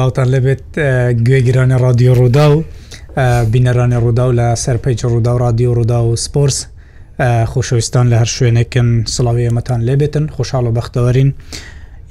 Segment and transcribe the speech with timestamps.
[0.00, 0.62] سلااوان لەبێت
[1.26, 2.64] گوێگیرانی رادیۆ ڕوودا و
[3.52, 6.58] بینەرانی ڕوودا و لە سەرپیچ ڕوودا و رادیۆ ڕوودا و سپۆرس
[7.52, 11.30] خۆشەویستان لە هەر شوێنێکن سڵاوی ئەمەتان لێبێتن خۆشحاڵ و بەختەوەرین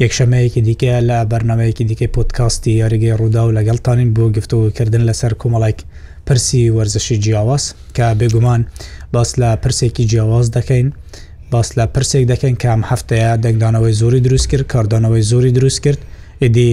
[0.03, 5.79] یەکشەمەیەکی دیکە لە بەرنمەیەکی دیکەی پۆتکاستی یاریگەی ڕوودا و لەگەڵتانین بۆ گفتوکردن لەسەر کۆمەڵێک
[6.27, 7.63] پرسی وەرزشی جیاواز
[7.95, 8.61] کە بێگومان
[9.13, 10.87] باس لە پرسێکی جیاواز دەکەین.
[11.51, 15.97] باس لە پرسێک دەکەن کام هەفتەیە دەنگدانەوەی زۆری دروست کرد کاردانەوەی زۆری دروست کرد
[16.43, 16.69] ئیدی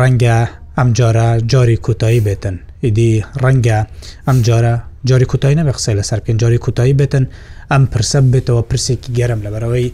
[0.00, 0.36] ڕەنگە
[0.78, 3.10] ئەم جارە جاری کوتایی بێتن ئیدی
[3.42, 3.78] ڕەنگە
[4.26, 4.74] ئەم جارە
[5.08, 7.24] جاری کوتایی نەبێ قسە لەسەر پێنج جاری کوتایی بێتن
[7.72, 9.88] ئەم پرسە بێتەوە پرسێکی گەرم لە بەرەوەی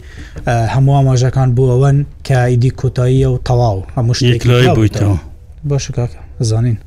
[0.73, 4.41] هەموو ئاماژەکان بووەوەن کە ئیدی کوتاییە و تەواو هەموو شتێک
[4.77, 5.17] بوویتەوە
[5.69, 5.85] باش
[6.39, 6.77] زانین.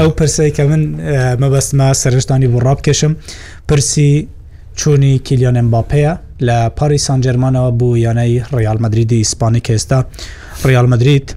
[0.00, 0.82] ئەو پرسی کە من
[1.42, 3.12] مەبەستمە سەرشتانی بۆ ڕابکەشم
[3.68, 4.12] پرسی
[4.76, 10.00] چوونی کیلیۆن مباپەیە لە پاری سانجەرمانەوە بوو یانەی ڕیالمەدریدی ئیسپانی کە ئێستا
[10.66, 11.28] ڕیالمەدریت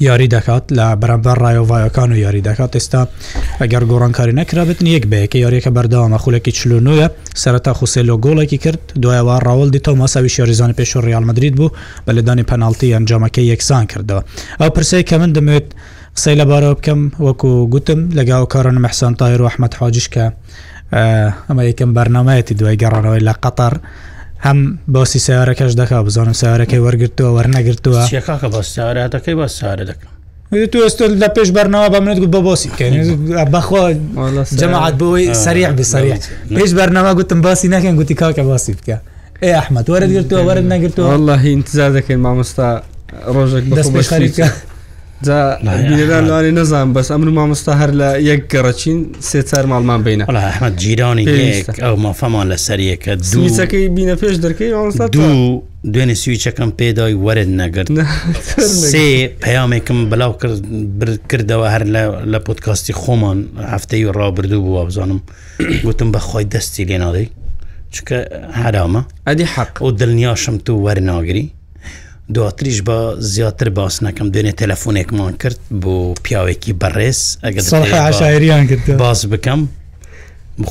[0.00, 3.02] یاری دەکات لە بەرەمبەر ڕایۆڤایەکان و یاری دەکات ئێستا
[3.60, 7.06] ئەگەر گۆڕانکاری نەکرابێتن یەک بەیەکە یاریەکە بەردەوامە خولێکی چلونوە
[7.42, 11.70] سەرەتا خوسێلۆ گۆڵێکی کرد دوایەوە ڕاوڵدی تۆماساوی شارریزانانی پێش و ڕیالمەدرید بوو
[12.06, 14.22] بە لەدانی پەنالتی ئەنجامەکەی یەکسان کردەوە
[14.60, 15.66] ئەو پرسی کە من دەمێت
[16.16, 20.24] قسەی لەبارەوە بکەم وەکو گوتم لەگەڵ کارن مەحسان تایر و ئەحمد حاجشکە
[20.94, 23.74] ئەمە یەکەم بەرنمایەتی دوای گەڕانەوەی لە قەتەر
[24.46, 24.58] هەم
[24.94, 30.10] بۆسی سیارەکەش دەکا بزانم سیارەکەی وەرگرتووە وەرنەگرتووە شێکاکە بە سیارەتەکەی بە سارە دەکەم
[30.72, 32.70] توست لە پێش بەرنەوە بە منێت بۆ بۆسی
[33.54, 33.82] بەخۆ
[34.60, 36.18] جەماعات بۆی سریع بسەریع
[36.56, 38.96] پێش بەرنەوە گوتم باسی نەکەن گوتی کاکە باسی بکە
[39.44, 42.68] ئێ ئەحمد وەرت گرتووە وەرت نەگرتووە والله هی انتزار دەکەین مامۆستا
[43.36, 44.48] ڕۆژێک دەست خەریکە.
[45.24, 51.24] لاری نەزان بەس ئەمر مامۆستا هەر لە یەک گەڕەچین سێ چار ماڵمان بینە ئەحمد جیرانی
[51.84, 54.70] ئەو مافەمان لە سەریەکە دوچەکەی بینە پێش دەکەی
[55.12, 57.88] دوو دوێنێ سویچەکەم پێدای وەرد نەگرت
[58.92, 59.06] سێ
[59.42, 60.32] پەیامێکم بەلاو
[61.30, 61.82] کردەوە هەر
[62.32, 63.38] لە پۆتکاستی خۆمان
[63.72, 65.20] هەفتەی و ڕابردوو بووە بزانم
[65.86, 67.28] گوتم بەخوای دەستی لێنادەی
[67.94, 68.18] چکە
[68.62, 71.44] هەرامە ئەدی حەق و دڵنیاشم تو وەرناگری
[72.34, 79.60] دواتریش بە زیاتر باس نەکەم دوێنێ تەلەفۆنێکمان کرد بۆ پیاوێکی بەڕێز ئەگەریان کرد باز بکەم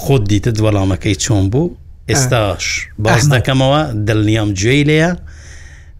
[0.02, 1.76] خۆت دیتت وەڵامەکەی چۆن بوو
[2.10, 2.64] ئێستاش
[3.06, 5.12] باز نەکەمەوە دڵنیام گوێی لەیە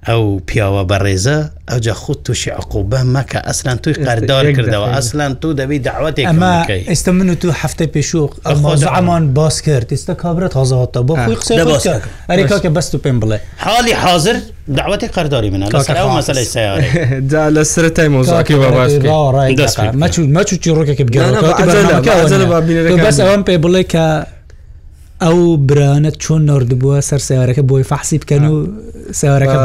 [0.10, 1.38] ئەو پیاوە بەڕێزە
[1.70, 7.10] ئەوجا خود تووشی عقوبە مەکە ئەسلان توی قەردار کردەوە ئەسلان تو دەبی داواتێک ئەمە ئێستا
[7.12, 11.92] من و تو هەفتە پێشوەمان باس کرد ئێستا کابرەت هازاتە بۆ خۆی قسە
[12.30, 14.36] ئەریکاکە بەست و پێم بڵێ حاڵی حاضر
[14.78, 18.54] داوەتی قەرداری منە مەسلی سیاردا لە سرەتای مۆزاکی
[20.34, 21.34] مەچوو چیڕۆکێک بگەڕ
[23.06, 24.26] بەس ئەوم پێ بڵێ کە
[25.26, 25.40] ئەو
[25.70, 28.56] برانەت چۆن نردبووە سەر سیارەکە بۆی فەحسی بکەن و
[29.12, 29.58] سەوارەکە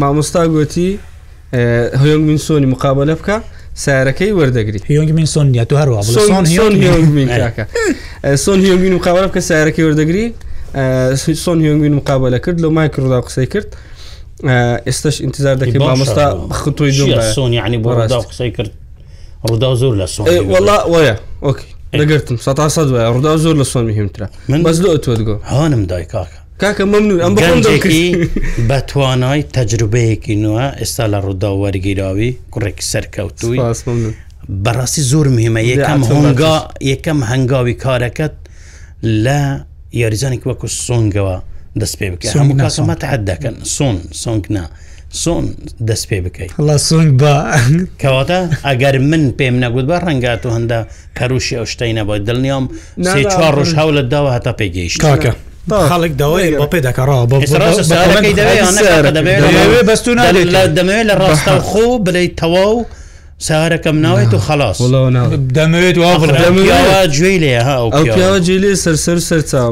[0.00, 0.88] مامۆستا گوتی
[2.02, 3.36] هۆنگ من سۆنی مقابلە بکە
[3.84, 6.48] سارەکەی وەردەگری هیۆنگ من سۆنیا تو هەروە سۆن
[8.64, 10.24] هیۆنگین مقابلە بکە سارەکەی وەردەگری
[11.44, 13.68] سۆن هیۆنگین مقابلە کرد لە مای کڕدا قسەی کرد
[14.88, 16.26] ئێستش انتظار دەکەی مامۆستا
[16.60, 16.92] خۆی
[17.36, 17.88] سۆنی عنی بۆ
[18.30, 18.70] قسەی کرد
[19.48, 20.18] ڕوودا زۆر لە سۆ
[20.54, 21.00] وڵا وە
[21.46, 21.66] ئۆکی
[22.00, 22.50] دەگرتم سە
[23.12, 27.32] ڕوودا زۆر لە سۆن هێمترا من بەس لۆ تۆ دگۆ هاانم دایکاکە کاکە ممنون ئەم
[27.34, 28.04] بەکی
[28.68, 33.58] بە توانای تەجروبەیەکی نوە ئێستا لە ڕوودا وەرگیراوی کوڕێکی سەرکەوتوی
[34.64, 36.54] بەڕاستی زۆر مهمە یەکەم هەنگا
[36.92, 38.34] یەکەم هەنگاوی کارەکەت
[39.24, 39.40] لە
[40.02, 41.36] یاریزانێک وەکو سۆنگەوە
[41.80, 44.64] دەست پێ بکە هەموو کاسمە تەحەت دەکەن سۆن سۆنگنا.
[45.24, 45.44] سۆن
[45.88, 46.50] دەست پێ بکەیت
[46.88, 47.32] سنگ بە
[48.02, 50.78] کەواتە ئەگەر من پێم نەگوت بە ڕەنگات و هەندە
[51.16, 52.64] پەروشی ئەو شتەی نەبەوە دڵنیام
[53.32, 55.32] چوار ڕۆژ هەولت داوە هەتا پێگەیشت کاکە
[55.90, 57.24] خەڵک داوای بۆ پێ دەکەڕەوە
[59.86, 60.12] بەستو
[60.76, 62.84] دەمەوێت لە ڕاستە خۆ بلەی تەواو و
[63.46, 64.78] سارەکەم ناوێت و خلاص
[65.56, 67.60] دەمەوێت گوێ لێ
[68.06, 69.70] پیاوەجیێ سەرسەر سەرچاو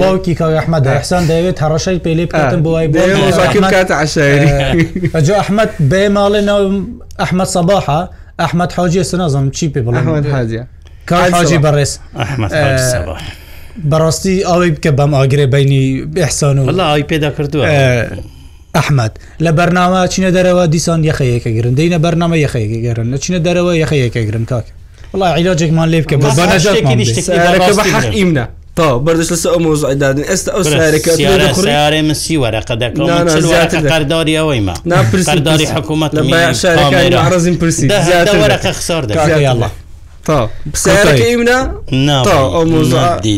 [0.00, 2.86] باوکی کاحمەد حسان دەوێت هەڕەشەی پێلی پاتم بۆی
[3.72, 4.48] کات عشاری
[5.14, 6.62] بەجا ئەحمەد بێ ماڵێ ناو
[7.22, 8.00] ئەحمەد سەباحە
[8.40, 10.00] ئەحمەد حاجیە سنازم چی پێ بڵێ
[11.32, 12.50] حاجی بەڕێز ئەحمەد
[12.92, 13.22] سەباح
[13.90, 17.64] بەڕاستی ئەوەی بکە بەم ئاگرێ بینی بحسان و ئەی پێدا کردووە
[18.76, 19.12] ئەحمد
[19.44, 24.20] لە بەرنامە چینە دەرەوە دیسان یخەیەکە گرن دەینە بەرنامە یخەیەکە گەرن لە چینە دەرەوە یخەیەکە
[24.28, 24.66] گرن کاک
[25.14, 28.40] وڵی عیلاجێکمان لێ بکە بەژاتیمە.
[29.06, 32.74] بردش لەس ئەو مۆزعدادن ئێستا ئەو سیارەکەارێ مسی وەرەقە
[33.92, 37.86] دەکەداری ئەوەی ما ناپرداری حکوومەت لە باشارەکانی ڕزیم پرسی
[38.42, 39.62] وەرەقە خسار دەڵ.
[40.30, 40.38] تا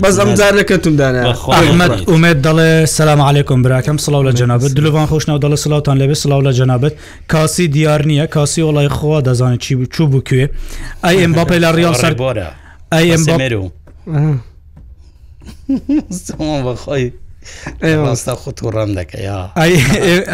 [0.05, 6.43] بەزەمزارەکەتومدانەحمد ئومێت دەڵێ سلام عیکم براکەم سلااو لە جەنابەت دلوان خۆشنەوە دەڵێ سلااوان لەبێ سلااو
[6.52, 6.94] لە جەنابەت
[7.32, 10.44] کاسی دیار نییە کاسی وڵی خۆ دەزانێت چی چوو بکوێ
[11.05, 12.49] ئەی ئەم باپی لە ڕیال سەر بۆرە
[12.94, 13.64] ئەی ئەم بامێرو
[16.67, 17.08] بەخۆی.
[17.82, 19.41] ئێستا خۆت و ڕم دەکەیا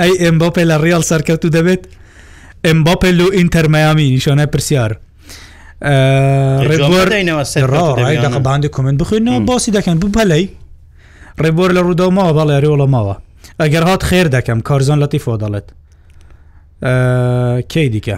[0.01, 1.83] ئەی ئەمباپێ لە ڕیال سەرکەوت و دەبێت
[2.67, 4.93] ئەمباپێل و ئینتەرمەامی نیشانە پرسیار
[8.23, 10.45] ڕێبندی کومنت بخوێنەوە باسی دەکەن بوو بەلەی
[11.43, 13.15] ڕێبۆر لە ڕوودا ماوە بەڵێ ڕێوەڵە ماوە
[13.63, 15.67] ئەگەر هات خێر دەکەم کارزان لەتی فۆ دەڵێت
[17.73, 18.17] کەی دیکە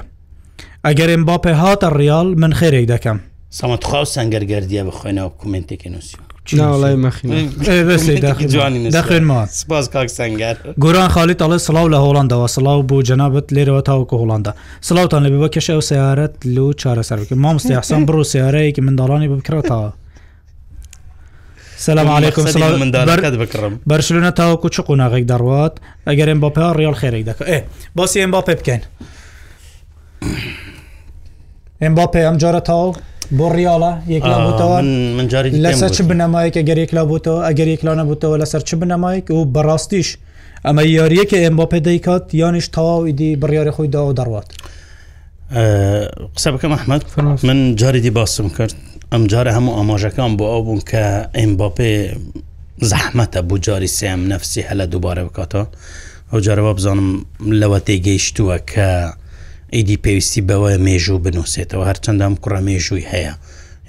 [0.86, 3.18] ئەگەر ئم باپێ هاتە ڕیال من خێرێک دەکەم
[3.58, 6.16] سەمەتخوا سەنگەرگەردیە بخوێنەوە کومنتێکی نووسی
[6.54, 13.82] ناڵی مەخینەخێنمە سپاس کاک سنگەر گۆران خالیت ئەڵێ سلااو لە هۆڵندەوە سلااو بۆ جەنابەت لێرەوە
[13.88, 14.52] تاوکە هۆڵندا
[14.88, 19.90] سلااوان لە بە کەشە و سیارەت لۆ چارەسەرکە مامستی حسان بڕۆ سیارەیەکی منداڵانی بکرێتەوە
[21.78, 22.44] سلام علیکم
[23.42, 25.74] بکڕم بەرشلونە تاوەکو چ قۆناغێک دەڕوات
[26.08, 27.58] ئەگەر ئەم باپ ڕیال خێرێک دەکە ئێ
[27.96, 28.82] باسی ئەم باپێ بکەین
[31.82, 32.88] ئەم باپێ ئەم جارە تاو
[33.34, 34.82] بۆ ڕیاڵە یەکلاوە
[35.18, 40.08] منجاری لەسەر چ بنەمایکە گەرێکلا بووتەوە ئەگەر یەکلا نەبووتەوە لەسەر چ بنەمایک و بەڕاستیش
[40.66, 44.48] ئەمە یاریەکە ئەم بۆ پێدەیکات یانیش تەواویدی بڕیاری خۆی داوە دەڕوات
[46.36, 47.00] قسە بەکەم ئەحمد
[47.48, 48.74] من جاریدی باسم کرد
[49.12, 51.02] ئەم جارە هەموو ئاماژەکان بۆ ئەو بوون کە
[51.36, 51.92] ئەیمباپێ
[52.90, 55.66] زەحمەتە بۆ جاری سێم نفسی هەلە دووبارە بکاتەوە
[56.30, 57.08] ئەو جارەوە بزانم
[57.60, 58.88] لەوە تێگەیشتووە کە
[59.74, 63.34] ئیدی پێویستی بەوە مێژوو بنووسێتەوە هەرچەندام کوڕە مێژووی هەیە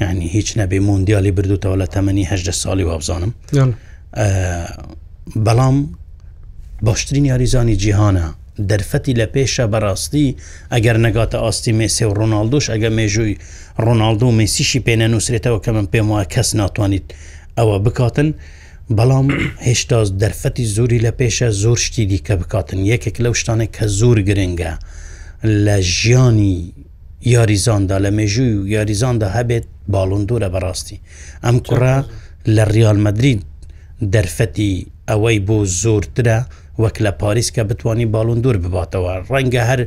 [0.01, 2.29] یعنی هیچ نەبێ مندیالی بردووتەوە لە تەمەنیه
[2.61, 3.31] ساڵی وابزانم
[5.45, 5.75] بەڵام
[6.87, 8.27] باشترین یاریزانی جیهانە
[8.69, 10.27] دەرفەتی لە پێشە بەڕاستی
[10.73, 13.35] ئەگەر نەگاتە ئاستی مێسی و ڕۆناالدۆش ئەگە مێژووی
[13.85, 17.05] ڕۆناالدۆ مێسیشی پێێنە نووسێتەوە کە من پێم وایە کەس ناتوانیت
[17.57, 18.29] ئەوە بکاتن
[18.97, 19.27] بەڵام
[19.67, 24.73] هێشتا دەرفەتی زوری لە پێشە زۆر شتی دیکە بکاتن یەکێک لەو شتانێک کە زۆر گرنگە.
[25.45, 26.73] لە ژیانی
[27.25, 30.97] یاریزاندا لە مێژووی و یاریزاندا هەبێت باڵندورە بەڕاستی
[31.45, 31.97] ئەم کوڕە
[32.55, 33.39] لە ریالمەدرین
[34.13, 36.39] دەرفەتی ئەوەی بۆ زۆرترە
[36.81, 39.79] وەک لە پاریس کە بتانی باڵندور بباتەوە ڕەنگە هەر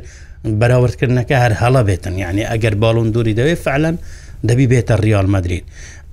[0.59, 3.97] بەراوردکردنەکە هەر هەڵە بێتن یعنی ئەگەر باڵندوری دەوێت فعلەن
[4.49, 5.63] دەبی بێتە ریال مدرین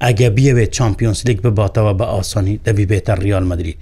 [0.04, 3.76] ئەگە بیاوێت چمپیۆنس لیگ بباتەوە بە ئاسانی دەبی بێتە ریال مدرید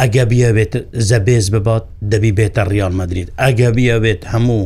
[0.00, 0.72] ئەگە بیاوێت
[1.08, 4.64] زەبێز ببات دەبی بێتە ریال مدرید ئەگە بیاوێت هەموو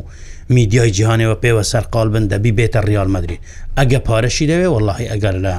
[0.49, 3.39] میدیای جیهانەوە پێوە سەرقال بن دەبی بێتە ریالمەدرری
[3.79, 5.55] ئەگە پارەشی دەوێ واللهی ئەگەر لە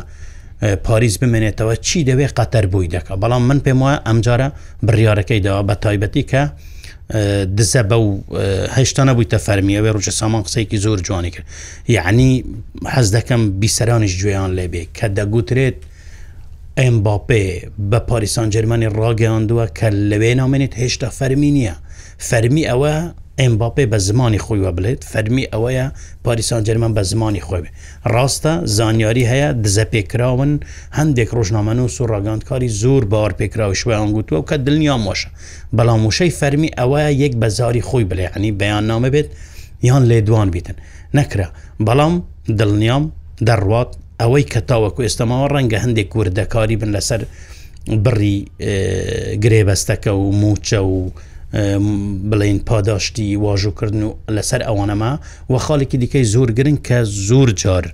[0.85, 4.47] پاریز بمێنێتەوە چی دەوێ قەتەر بووی دەکە بەڵام من پێم وایە ئەمجارە
[4.87, 6.41] بڕیارەکەی داوا بە تایبەتی کە
[7.57, 8.07] دزە بە و
[8.77, 11.45] هشتا نەبوویتە فەرمیەوە ڕوچە سامان قسەیەکی زۆر جوانی کرد
[11.87, 12.31] یعنی
[12.93, 15.77] حەز دەکەم بیسەرانیش گوێیان لێبێ کە دەگوترێت
[16.81, 17.45] ئەمباپێ
[17.91, 21.75] بە پاریسان جەرمانی ڕاگەیاندووە کە لەوێ نامێنێت هێشتا فەرمی نییە
[22.29, 22.93] فەرمی ئەوە
[23.43, 25.85] ئەمباپێ بە زمانی خۆی وە بڵێت فەرمی ئەوەیە
[26.25, 27.69] پاریسان جەرمان بە زمانی خۆی بێ
[28.13, 30.51] ڕاستە زانیاری هەیە دزە پێکراون
[30.97, 35.29] هەندێک ڕۆژنامەنووس و ڕگانندکاری زۆر باوار پێکراوە شوێ ئەنگوتووە کە دڵنیا مۆشە
[35.77, 39.27] بەڵام وشەی فەرمی ئەوەیە یەک بەزاری خۆی بڵێ عنی بەیان نامە بێت
[39.89, 40.75] یان لێدوان بیتن
[41.17, 41.47] نەکرا
[41.87, 42.13] بەڵام
[42.59, 43.03] دڵنیام
[43.47, 47.21] دەڕات ئەوەی کە تاوەکو ئێستاماوە ڕەنگە هەندێک کوردەکاری بن لەسەر
[48.05, 48.35] بڕی
[49.43, 50.97] گرێبەستەکە و موچە و
[51.53, 55.11] بڵین پاداشتی واژوکردن و لەسەر ئەوانەما
[55.51, 57.93] وە خاڵێکی دیکەی زۆر گرن کە زۆر جار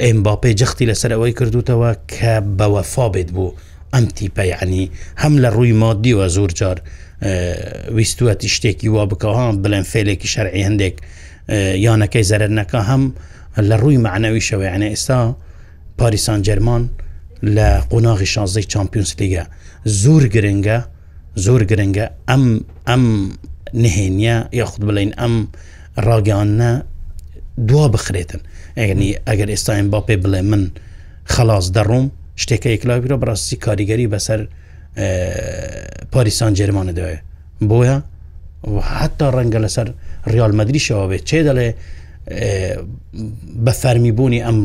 [0.00, 3.54] ئەمباپی جختی لەسەر ئەوەی کردوتەوە کە بەوەفا بێت بوو
[3.94, 6.80] ئەم تیپەیعنی هەم لە ڕووی مادیوە زۆر جار
[7.96, 10.96] ویستوەتی شتێکی وا بکەوان بڵێن فێلێکی شەرعی هەندێک
[11.86, 13.02] یانەکەی زەرەرنەکە هەم
[13.68, 15.34] لە ڕووی معنەوی شەوەی عنە ئێستا
[15.98, 16.82] پاریسان جەرمان
[17.56, 19.44] لە قۆناغی شانزەی چمپیۆنس لیگە
[19.88, 20.78] زۆر گرنگە
[21.44, 22.44] زۆر گرنگە ئەم
[22.88, 23.02] ئەم
[23.82, 25.34] نهێنە یاخود بڵین ئەم
[26.06, 26.70] ڕاگەانە
[27.68, 28.40] دوا بخرێتن
[28.78, 30.62] ئەگەنی ئەگەر ئێستاین با پێ بڵێ من
[31.34, 32.04] خلاص دەڕوم
[32.42, 34.40] شتێکە یکلاویرە بڕاستی کاریگەری بەسەر
[36.12, 37.18] پاریسان جێمانە دوێ
[37.70, 37.96] بۆیە
[39.00, 39.88] حتا ڕەنگە لەسەر
[40.34, 41.68] ریال مدرریشەوە بێت چێ دەڵێ
[43.64, 44.58] بە فەرمیبوونی ئەم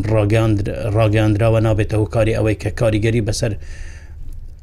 [0.97, 3.53] ڕاگەاندراوە نابێتەوە کاری ئەوەی کە کاریگەری بەسەر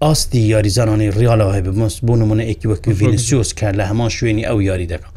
[0.07, 4.59] ئاستی یاریزانانی ریالە هەیە بمەست بۆ نمونە ئەکی وەکو ڤینسیۆس کە لە هەمان شوێنی ئەو
[4.69, 5.09] یاری دەکە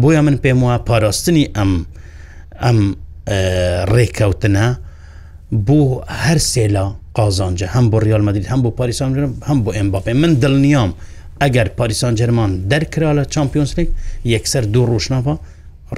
[0.00, 1.70] بۆیە من پێم وە پاراستنی ئەم
[2.64, 2.78] ئەم
[3.96, 4.66] ڕێککەوتنە
[5.66, 5.80] بۆ
[6.24, 6.84] هەر سێلا
[7.18, 10.90] قازانجە هەم بۆ ریال مدید هەم بۆ پاریسانجرم هەم بۆ ئەمباپێ من دڵنیام
[11.42, 13.88] ئەگەر پاریسان جەرمان دەرکرا لە چمپیۆنسلیک
[14.34, 15.34] یەکسەر دوو ڕۆژناوە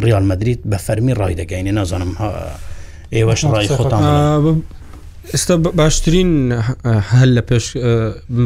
[0.04, 2.10] ریال مدریت بە فەرمی ڕای دەگەینێ نازانم
[3.14, 4.02] ئێوەش ڕای خۆتان
[5.34, 6.32] ئێستا باشترین
[7.10, 7.64] هەل لە پێش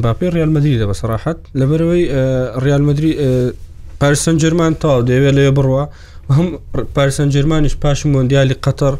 [0.04, 2.02] باپی ریالمەدی دە بەسەراحەت لەبەرەوەی
[2.64, 3.12] ریالمەدرری
[4.00, 5.84] پارسەن جرمان تا دەوێت لێ بڕوە
[6.36, 6.48] هەم
[6.96, 8.94] پارسەن جرمانیش پاش مۆندیالی قەتەر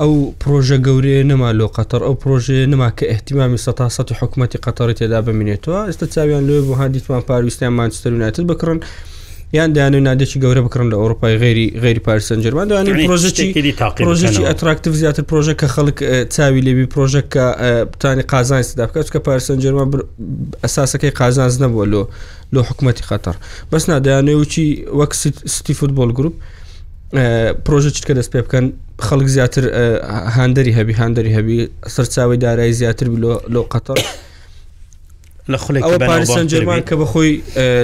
[0.00, 0.12] ئەو
[0.42, 3.72] پرۆژە گەورەیە نەما لۆ قەتەر ئەو پرۆژەیە نەما کە احتیمامی سە
[4.20, 8.78] حکوومەتتی قەتەڕی تێدا بمینێتەوە ئێستا چاویان لێ بۆ هادیتمان پارویستیان مانچستر یونایتد بکڕن
[9.54, 13.72] یان دایان نادێکی گەورە بکڕن لە ئەوروپای غێری غێری پارسەنجەرمان دەوانین پرۆژێکی
[14.06, 15.98] پرۆژێکی ئەتراکتیو زیاتر پرۆژە کە خەڵک
[16.34, 17.44] چاوی لێبی پرۆژە کە
[17.92, 19.88] بتانی قازان سدا بکات کە پارسەنجەرمان
[20.64, 22.02] ئەساسەکەی قازانز نەبووە لۆ
[22.54, 23.36] لۆ حکوومەتتی خەتەر
[23.72, 24.66] بەس نادایانێ وچی
[25.00, 25.12] وەک
[25.54, 26.34] ستی فوتبال گروپ
[27.66, 28.64] پرۆژە چ کە دەست پێ بکەن
[29.06, 29.62] خەڵک زیاتر
[30.36, 31.58] هاندەری هەبی هاندەری هەبی
[31.94, 33.06] سەرچاوی دارایی زیاتر
[33.54, 33.98] لۆ قەتەر
[35.52, 37.32] لە خولێک پارسەنجەرمان کە بەخۆی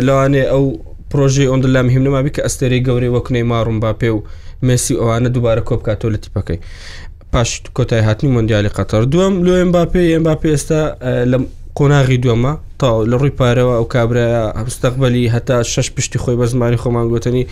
[0.06, 0.66] لەوانێ ئەو
[1.10, 4.22] پرۆژی ئۆندلا مهم نەمابی کە ئەستێری گەورەی وەکنەی ماڕوم با پێ و
[4.66, 6.58] مسی ئەوانە دووبارە کۆبکاتۆ لە تیپەکەی
[7.32, 10.80] پاش کۆتای هاتنی مندیالی قەتەر دووەم لۆم با پێ ئەم با پێ ئێستا
[11.32, 11.38] لە
[11.78, 14.26] قۆناغی دووەمە تا لە ڕووی پارەوە ئەو کابرا
[14.66, 17.44] هەستەقبلی هەتا شش پشتی خۆی بە زمانی خۆمان گوتنی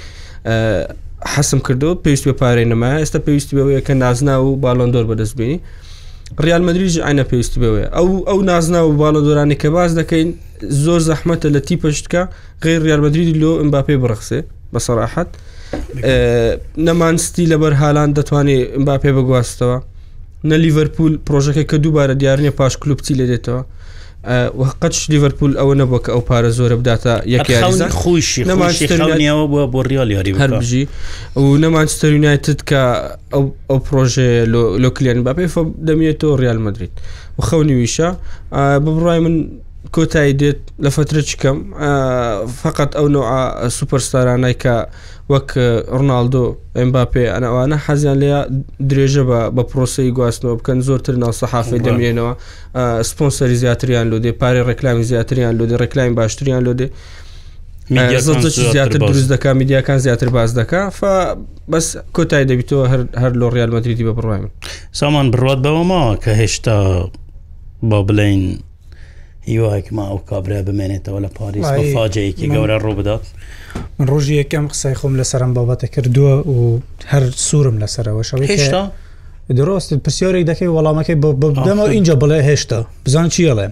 [1.34, 5.58] حەسم کردو پێویست بە پارەی نەما ئێستا پێویستی بەوەیە کە نازنا و باڵندۆر بەدەستبیێنی
[6.44, 10.28] ریال مدریج ئاینە پێویست بوێ ئەو ئەو نازنا و باڵە دۆرانی کە باز دەکەین
[10.84, 12.22] زۆر زەحمەتە لە تی پشتکە
[12.64, 14.38] غیر ریال مدریدی لۆ ئەمباپێ بڕخسێ
[14.72, 15.30] بەسەڕاحەت
[16.86, 19.78] نەمانستی لەبەر هاان دەتوانێت ئەمباپێ بەگواستەوە
[20.50, 23.60] نە لیڤەرپول پرۆژەکە کە دووبارە دیارنیە پاش کلوبتی لێ دێتەوە
[24.26, 27.48] وقەتش لیڤەرپول ئەوە نەبووە کە ئەو پارە زۆرە بداتە یەک
[28.00, 30.84] خوشی نەماەوە بووە بۆ ریال یاری هەرژی
[31.36, 32.82] و نەمانستر یونایتت کە
[33.70, 34.30] ئەو پرۆژێ
[34.84, 35.46] لۆکلیان باپێ
[35.86, 36.94] دەمێتەوە ریال مدریت
[37.38, 38.08] و خەونیویشە
[38.84, 39.36] بڕای من
[39.94, 41.56] کۆتایی دێت لە فترە چکەم
[42.64, 43.28] فقط ئەو نوع
[43.78, 44.74] سوپەرستارانای کە
[45.32, 45.48] وەک
[46.00, 46.42] ڕناالدۆ
[46.78, 48.32] ئەمباپێ ئەنەوانە حەزیان لێ
[48.90, 52.32] درێژە بە بە پرۆسی گواستنەوە بکەن زۆرتر ناوسەحافی دەمێنەوە
[53.10, 56.88] سپۆنسەری زیاتریان لودێ پارێ ڕێکلامی زیاتریان لودێ ڕێکلایم باشتریان لودێ
[58.74, 61.00] زیاتر دروست دەکە میدیاکان زیاتر باز دەکە ف
[61.72, 62.84] بەس کۆتای دەبیتەوە
[63.22, 64.48] هەر لۆ ڕیال مدرریدی بە بڕای من
[65.00, 66.78] سامان بڕات بەوەما کە هێشتا
[67.88, 68.42] با بڵین
[69.50, 73.24] هیواەکما ئەو کابرا بمێنێتەوە لە پاریس فاجەیەکی گەورە ڕوو بدات
[73.98, 76.78] من ڕۆژی یەکەم قسای خۆم لەسەرم بابەتە کردووە و
[77.10, 78.82] هەر سوورم لەسەرەوە شەوەی هێشتا
[79.58, 83.66] درۆست پرسیۆرێک دەکەی وەڵامەکەی بدەمەوە اینجا بڵێ هێشتا بزان چیڵێ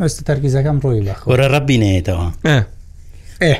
[0.00, 2.28] ئەستا تەرکیزەکەم ڕۆی بە وەرە ڕەبینێتەوە
[3.44, 3.56] ئێ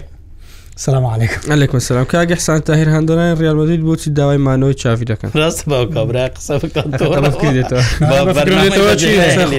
[0.79, 5.31] سلام عليكم عليكم السلام كاك حسان تاهر هندران ريال مدريد بوتي داوي مانوي تشافي دكان
[5.37, 7.29] راست باو كابرا قصه كنتور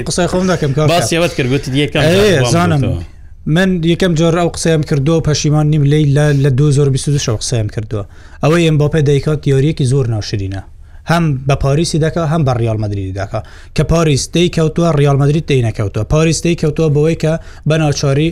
[0.06, 2.04] قصه خوم دكم باس يوت كربوت دي كم
[2.50, 3.04] زانم
[3.46, 8.04] من یەکەم جۆر ئەو قسەم کردو پەشیمان نیم لی لە 2022 قسەم کردووە
[8.46, 10.62] ئەوەی ئەم بۆ پێ دەیکات یۆریەکی زۆر ناشرینە
[11.12, 13.40] هەم بە پاریسی دەکە هەم بە ریالمەدرری دەکە
[13.80, 17.34] کە پاریستی کەوتووە ریالمەدرری تی نەکەوتوە پاریستی کەوتووە بەوەی کە
[17.70, 18.28] بە ناچاری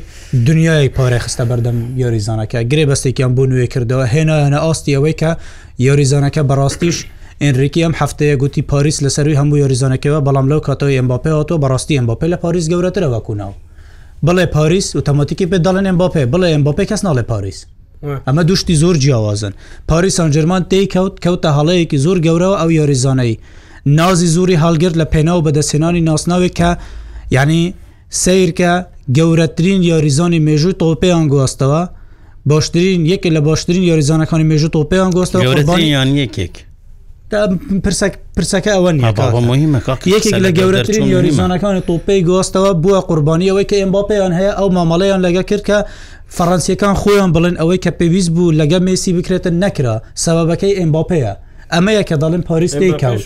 [0.48, 5.32] دنیای پارێ خستە بەردەم یۆریزانەکە گرێ بەستێکیان بۆ نوێ کردەوە هێنایەنە ئاستی ئەوەی کە
[5.86, 6.98] یۆریزانەکە بەڕاستیش
[7.44, 12.38] ئەنریکی ئەم هەفتەیە گوتی پاریس لەسەروی هەموو یۆریزانەکەەوە بەڵام لەو کاتەوە ئەمباپێەوە بەڕاستی ئەمباپێ لە
[12.44, 13.54] پاریس گەورەترەوە کووناو
[14.26, 17.60] بڵێ پاریس و تەماتیکی پێ دەڵێن ئەمباپێ بڵێ ئەمباپێ کەس ناڵێ پاریس
[18.28, 19.54] ئەمە دوشتی زۆر جیاوازن
[19.90, 23.40] پاری سانجرمان تێککەوت کەوتە هەڵەیەکی زۆر گەورەوە ئەو یاریزانایی
[24.00, 26.70] نازی زوری هەڵگرت لە پێناو بەدەسێنانی ناسناوێک کە
[27.36, 27.62] یعنی
[28.22, 28.74] سیرکە
[29.18, 31.82] گەورەترین یاریزانی مێژوو تۆپیان گواستەوە
[32.52, 36.56] باشترین یەکێک لە باشترین یاریزانەکانی مێژوو تۆپیان گواستەوە یەکێک
[38.38, 38.92] پرسەکە ئەوە
[40.14, 45.64] یەکێک لە گەورەترین یۆریزانەکانی تۆپی گۆستەوە بووە قوربانیەوەی کە ئەمباپیان هەیە ئەو مامەڵەیان لەگە کرد
[45.70, 45.78] کە
[46.36, 51.34] فەڕەنسیەکان خۆیان بڵێن ئەوەی کە پێویست بوو لەگە مێسی بکرێتە نەکرا سەبەکەی ئەمباپەیە
[51.74, 53.22] ئەمەیە کە دەڵێن پاریستی کاوت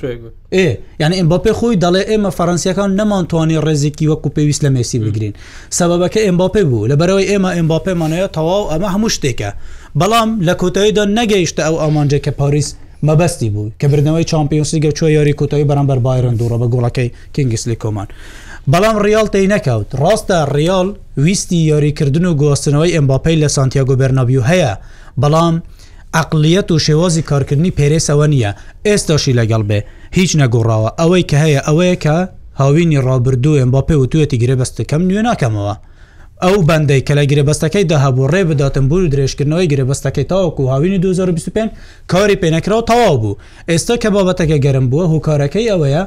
[0.57, 0.67] ئێ
[1.01, 5.33] یعنی ئەمباپی خۆی دەڵێ ئێمە فەەنسیەکان نەمانتوانی ڕێزیکی وەکو پێویست لە مێسی بگرین
[5.77, 9.51] سەبەکە ئەمباپی بوو لە بەرەوەی ئێمە ئەمباپەمانەیە تەواو ئەمە هەموو شتێکە
[9.99, 12.75] بەڵام لە کۆتاییدا نەگەیشتە ئەو ئامانجێکە پاریست
[13.07, 18.07] مەبەستی بوو کە بردنەوەی چمپیۆنسیگە چۆ یاری کوتایی بەرامبەر بایرن دوڕە بە گوڵەکەی کنگسلی کۆمان
[18.71, 20.87] بەڵام ریال تی نەکەوت ڕاستە ریال
[21.25, 24.71] ویستی یاریکردن و گواستنەوەی ئەمباپەی لە سانتیاگو بەرنابیو هەیە
[25.21, 25.55] بەڵام
[26.21, 28.51] عقلیەت و شێوازی کارکردنی پێرێسەوە نییە
[28.87, 29.79] ئێستاشی لەگەڵ بێ
[30.17, 32.17] هیچ نەگۆڕاوە ئەوەی کە هەیە ئەوەیە کە
[32.61, 35.73] هاوینی ڕابردوو ئەمباپێ و توێتی گرێبەستەکەم نوێ ناکەمەوە
[36.47, 41.69] ئەو بەندەی کە لە گرێبەستەکەی داهبوو ڕێ بداتم بوو درێژکردنەوەی گرێبەستەکەی تاوەکو هاوینی 2025
[42.11, 43.37] کاری پێنەکراوە تەواو بوو
[43.69, 46.03] ئێستا کە بابەتەکە گەرم بووە هوکارەکەی ئەوەیە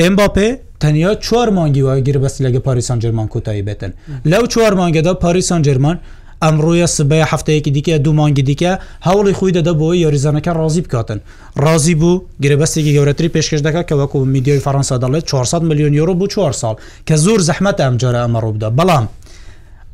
[0.00, 0.48] ئەمباپێ
[0.82, 3.92] تەنیا چوار مانگی وای گربەست لەگە پاریسان جرمان کۆتایی بێتن
[4.32, 5.96] لەو چوار مانگەدا پاریسان جرمان
[6.44, 8.72] ئەمڕۆیە سبەیە هەفتەیەکی دیکە دوو مانگی دیکە
[9.06, 11.18] هەوڵی خۆی دەدە بۆی یاریزانەکە ڕازی بکاتن
[11.64, 16.26] ڕازی بوو گربەستێکی گەورەتری پێشکەش دەکە کە وەکو میدیۆی فەرەنسا دەڵێت 400 میلیۆن یورو بوو
[16.28, 16.74] 4 سال
[17.08, 19.06] کە زۆر زەحمەت ئەمجارە ئەمە ڕووبدا بەڵام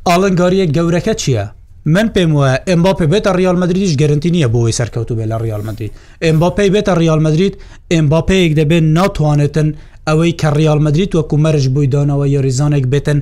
[0.07, 1.45] ئالنگاریە گەورەکە چییە؟
[1.85, 5.89] من پێم وە ئەمبا پێ بێتە ریالمەدریش گەرنتی نییە بۆی سەرکەوتو بێ لە ریالمەدی
[6.23, 7.53] ئەمبا پێی بێتە ریالمەدریت
[7.93, 9.67] ئەمبا پێیەک دەبێت ناتوانێتن
[10.07, 13.19] ئەوەی کە ریالمەدریت وەکو مەرج بووی دانەوە یۆریزانێک بێتن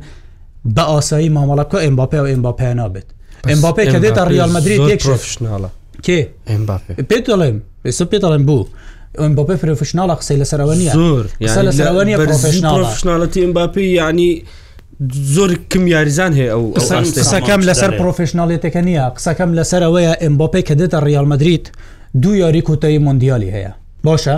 [0.76, 3.08] بە ئاسایی مامەڵەکە ئەمباپێ و ئەمبا پێ نابێت
[3.52, 5.70] ئەمبا پێ کە دێتە ریالمەدریت یەکشناڵە
[6.06, 6.20] کێ
[7.10, 8.64] پێ دەڵێم پێ پێڵێم بوو.
[9.38, 11.26] باپ پرۆفشنناڵە قسەی لەسەرەوە نیە زۆر
[11.68, 14.32] لەسەرەوە نیە پرۆفشنناڵەتی ئەمباپی ینی
[15.06, 20.98] زۆر کم یاریزان هەیە ئەو قسەکەم لەسەر پرۆفشنناڵێتەکە نییە قسەکەم لەسەر ئەوەیە ئەمبۆپی کە دێتە
[21.08, 21.66] ڕیالمەدریت
[22.22, 23.72] دوو یاری کوتایی مندیالی هەیە
[24.08, 24.36] باشە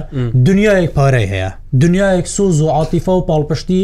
[0.47, 1.49] دنیاەک پارەی هەیە
[1.83, 3.81] دنیاەک سوز و عاتیفە و پاڵپشتی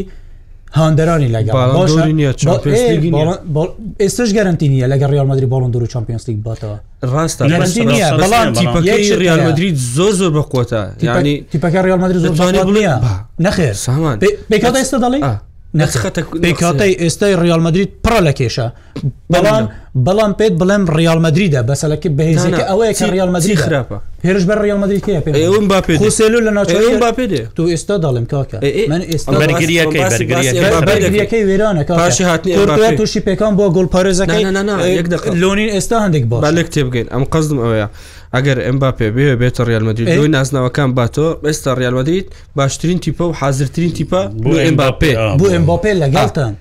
[0.79, 1.55] هاندەرانی لەگەڵ
[4.03, 6.77] ئێستش گەرنتی نیە لەگە ریالمەدرری باڵند دور و چمپیۆنسلیک باتەوە
[7.13, 7.41] ڕاستە
[9.19, 12.61] ریالمەدرید زۆ زۆر بە قوۆتە ینی تیپەکە ریالمەدرری زۆر
[13.41, 15.21] نەخێر سامان پێ ئێستا دەڵی
[15.79, 18.67] نەخەتەکاتای ئێستای ریالمەدرید پڕە لە کێشە
[19.33, 19.63] بەڵام
[20.07, 27.25] بەڵام پێت بڵێم ریالمەدریدا بەسەلەکە بەهێزیکە ئەوەیە ریالمەدرری خراپە هێرش بە ریالمەدرریکەیەسێلو لە ناچەوەی باپێ
[27.55, 28.57] تو ئێستا داڵم کاکە
[28.89, 31.81] من ئێستاەکەی وێرانە
[32.97, 34.43] تووشی پێکان بۆ گۆڵپارێزەکەی
[35.41, 37.87] لۆنین ئێستا هەندێک بۆ لە کتێبگەین ئەم قەزم ئەوەیە.
[38.35, 42.27] ئەگەر ئەمبا پێ بێ بێتە ریالمەدرید دوی نازناوەکان باتۆ ئێستا ریالمەدرید
[42.57, 46.53] باشترین تیپە و حازرترین تیپە بۆ ئەمبا پێ بۆ ئەمبا پێ لەگەڵتان.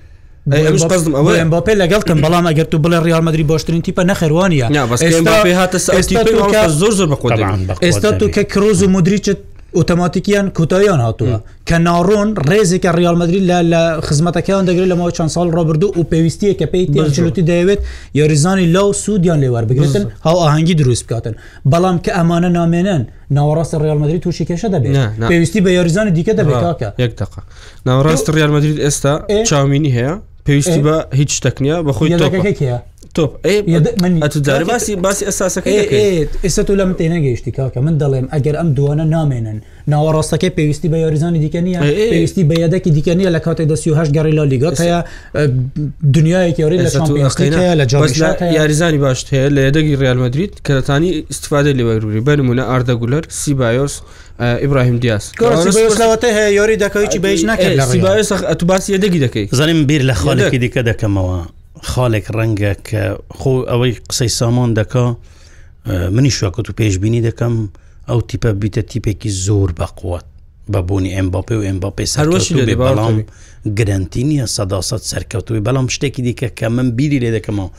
[1.53, 4.67] باپ لەگەڵتم بەڵام ئەگەر تو بڵێ ریالمەدرری باشترین تیپە نەخەروانە
[6.81, 7.19] زۆر زۆر بە
[7.85, 9.39] ئێستا تو کە کرۆز و مدریچت
[9.77, 11.37] ئۆتۆماتیکیان کوتاییان هاتووە
[11.69, 16.53] کە ناڕۆن ڕێزێکە ریالمەدرری لە لە خزمەتەکەیان دەگرێت لە ماوە چەند ساڵ ڕۆبردو و پێویستیە
[16.59, 17.81] کە پێی تێژلوتی دەیەوێت
[18.19, 21.33] یاریزانی لاو سوودیان لێوار بگرێتن هاو ئاهەنگی دروست بکاتن
[21.71, 23.03] بەڵام کە ئەمانە نامێنن
[23.37, 24.95] ناوەڕاستە ریالمەدرری تووشی کێشە دەبێت
[25.31, 27.33] پێویستی بە یاریزانی دیکە دەبێتکە یەک دق
[27.87, 29.13] ناوەڕاست ریالمەدرری ئێستا
[29.49, 30.13] چاومینی هەیە
[30.47, 32.09] پێویستی بە هیچ تەکنیا بە خۆی
[33.15, 33.37] تۆپ
[34.03, 35.83] منجاری باسی باسی ئەساسەکەی
[36.45, 39.57] ئێستا تۆ لەم تێ نەگەیشتی کاکە من دەڵێم ئەگەر ئەم دوانە نامێنن
[39.91, 41.79] ناوەڕاستەکەی پێویستی بە یاریزانی دیکە نیە
[42.11, 44.99] پێویستی بە یادەکی دیکە نیە لە کاتێک دەسیهش گەڕی لا لیگات هەیە
[46.15, 46.91] دنیاەکی یاری لە
[48.59, 53.93] یاریزانی باش هەیە لە یدەگی ریالمەدریت کەتانی استفاده لێوەروری بەرممونە ئاردەگولەر سیبایۆس
[54.63, 55.23] ئیبراهیم دیاس
[56.37, 57.77] هەیە یاری دەکەی بەش نکرد
[58.71, 61.39] باسی یدەگی دەکەی زانیم بیر لە خۆلێکی دیکە دەکەمەوە
[61.91, 63.03] خاڵێک ڕەنگە کە
[63.39, 65.05] خۆ ئەوەی قسەی سامان دەکا
[66.15, 67.53] منی شوکت و پێشببینی دەکەم
[68.09, 70.25] ئەو تیپە بیتە تیپێکی زۆر بەقوات
[70.73, 72.53] بە بوونی ئەمباپێ و ئەمباپی سەرۆشی
[72.85, 73.15] بەڵام
[73.77, 77.69] گرنتی نیە سەداسەد سەرکەوتوی بەڵام شتێکی دیکە کە من بیری لێ دەکەمەوە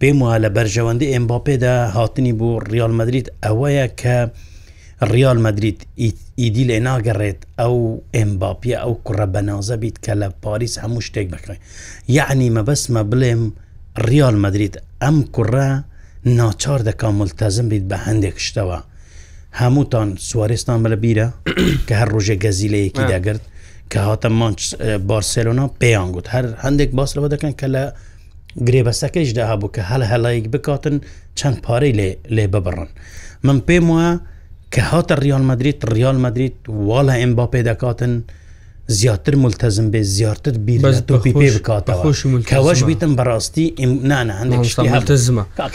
[0.00, 4.16] پێم وە لە بەرژەوەندی ئەمباپێدا هاتنی بوو ریال مدریت ئەوەیە کە
[5.02, 5.82] ریال مدریت
[6.36, 7.76] ئیدی لێ ناگەڕێت ئەو
[8.16, 11.60] ئەمباپیە ئەو کوڕە بەنازە بیت کە لە پاریس هەموو شتێک بکڕێت
[12.16, 13.42] یعنی مەبەسمە بڵێم
[14.08, 15.68] ریال مدریت ئەم کوڕە
[16.38, 18.78] ناچار دەکا ملتەزم بیت بە هەندێک شتەوە
[19.60, 21.28] هەمووتان سوارستان بە لە بیرە
[21.88, 23.42] کە هەر ڕۆژێ گەزیلەیەکی داگرت
[23.92, 24.60] کە هاتە مانچ
[25.10, 27.84] بارسلۆنا پێیانگووت هەر هەندێک باسەوە دەکەن کە لە
[28.66, 30.96] گرێبەسەکەیشدا هەبوو کە هەل هەلایەک بکاتن
[31.38, 31.92] چەند پارەی
[32.36, 32.90] لێ ببڕن
[33.44, 34.06] من پێم وە
[34.72, 38.20] کە هاتە ریال مدریت ریال مدریت والا ئەم با پێ دەکاتن
[38.88, 43.74] زیاتر ملتەزم بێ زیاتر بیرۆپی پێ بکاتەوەش بیتم بەڕاستی
[44.10, 45.66] نانە هەندێکمە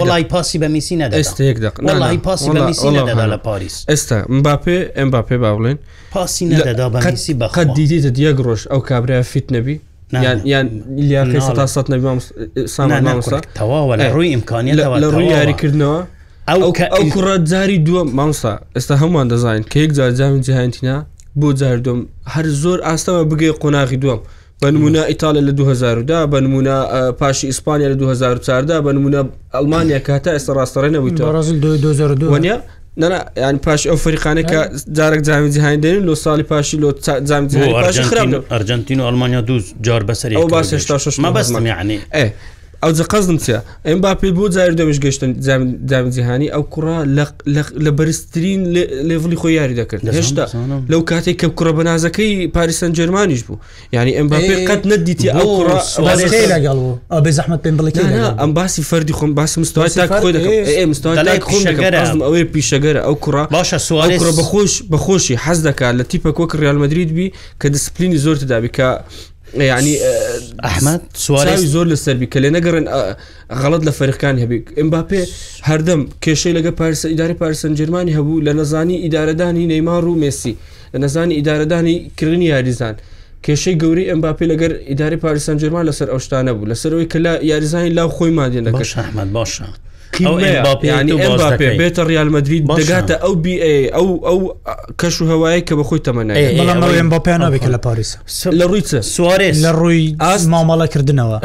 [0.00, 5.78] وڵی پاسی بە میسی نەدەستای پاسی نەدەدا لە پاریس ئێستا مباپێ ئەم با پێ باڵێن
[6.14, 9.76] پاسی نەدەدا بەسی بە قەت دیدیتە دیەک ڕۆژ ئەو کابرا فیت نەبی
[10.44, 12.20] یان
[13.60, 16.00] تەواوە لە ڕووی ئیمکانی لە ڕووی یاریکردنەوە
[16.48, 16.72] ئەو
[17.14, 20.96] کوڕەت جاری دووەم مامسا ئێستا هەمووان دەزانین کە یەک جارجامی جیهانتینا
[21.40, 21.98] بۆ جار دوم
[22.32, 24.20] هەر زۆر ئاستەمە بگەی قۆناغی دووەم
[24.62, 26.76] بنمونە ئیتالیا لە 2010دا بنمونە
[27.20, 29.20] پاشی ئیسپانیا لە 2014دا بنمونە
[29.54, 32.60] ئەلمانیا کاتە ئێستا ڕاستەڕێ نەبوویتەوەە
[33.02, 34.60] ننا یان پاش ئەو فریقانە کە
[34.96, 36.90] جارێک جامی جیهان دێن لۆ ساڵی پاشی لۆ
[37.28, 37.42] جام
[38.54, 41.96] ئەرجنتین و ئەلمانیا دوو جار بەسەری ئەو باش ما بەستم یعنی
[42.84, 45.30] ئەو قەزم چە ئەم باپی بۆ جار دەمش گەشتن
[45.90, 46.98] دامجیهانی ئەو کوڕا
[47.84, 48.60] لە بەرزترین
[49.08, 50.44] لێڤڵی خۆی یاری دەکرد هێشتا
[50.92, 53.58] لەو کاتێک کە کوڕە بەنازەکەی پاریسەن جرمانیش بوو
[53.94, 55.50] یعنی ئەم باپی قەت نەدیتی ئەو
[56.08, 57.96] لەگەڵ زەحمت پێم بڵێت
[58.40, 59.88] ئەم باسی فەردی خۆم باسی مستوای
[62.24, 67.10] ئەوەی پیشەگەرە ئەو کوڕ باشە سوال کوڕ بەخۆش بەخۆشی حەز دەکات لە تیپە کۆک ریالمەدرید
[67.16, 67.28] بی
[67.62, 68.88] کە دیسپلینی زۆر دابی کە
[69.54, 69.96] ینی
[70.62, 72.84] ئەحمد سواری زۆر لە سەربی کە لێ نەگەڕن
[73.60, 75.20] غەڵت لە فەرقان هەبی ئەمبا پێ
[75.68, 80.54] هەردەم کێشەی لەگە پارس ئیداری پارسەن جرمانی هەبوو لە نەزانی ئیدارەدانی نەیمار و مسی
[80.94, 82.94] لە نەزانی ئیدارەدانی کردنی یاریزان
[83.44, 88.08] کێشەی گەوری ئەمباپی لەگەر ئیداری پارسەن جرمان لەسەر ئەوشتانە بوو لەسەرەوەی کە لە یاریزانی لاو
[88.16, 89.66] خۆی مادیەکەش ئەحمد باشە
[91.80, 93.54] بێتە ریالمەدرید دەگاتە ئەو بی
[93.96, 94.38] ئەو ئەو
[95.00, 98.10] کەش و هەوایی کە بەخۆی تەمەەن باپیان نابێت لە پاریس
[98.60, 98.82] لە ڕووی
[99.16, 101.36] سوارێ لە ڕووی ئاز مامەڵەکردنەوە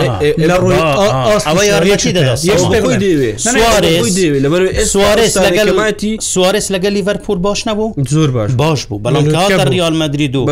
[0.50, 0.80] لە ڕووی
[4.94, 9.26] سوارێ لەگەڵماتی سوارێس لەگە لیڤەرپور باش نەبوو زۆر باش باش بوو بەڵام
[9.76, 10.46] ریالمەدرید و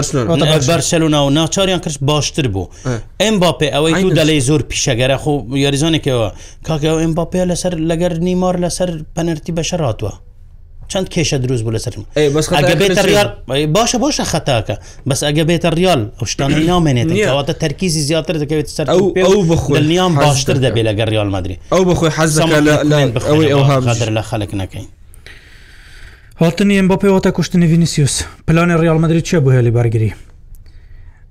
[0.71, 2.67] بەرسەلونا و ناچاریان کرد باشتر بوو
[3.23, 5.31] ئەم باپێ ئەوەی دەلەی زۆر پیشەگەرە خۆ
[5.65, 6.27] یاریزانێکەوە
[6.67, 10.11] کاکە ئەم باپێ لەسەر لەگە ئەگەر نیمار لەسەر پەنەرتی بەشەڕاتوە
[10.91, 11.93] چەند کێشە دروست بوو لەسەر
[13.77, 14.75] باشە باشە خەتاکە
[15.09, 18.87] بەس ئەگە بێتە ریال شتانی نامێنێتواتە تەرکیزی زیاتر دەکەوێت سەر
[19.51, 22.59] بخۆنیام باشتر دەبێت لەگە ریال مدرری ئەو بخۆی حەزەکە
[24.17, 24.87] لە خەلک نەکەین
[26.41, 28.15] هاتنی ئەم بۆ پێوەتە کوشتنی ڤینیسیوس
[28.47, 30.11] پلانی ریال مدرری چێ بوو هێلی بەرگری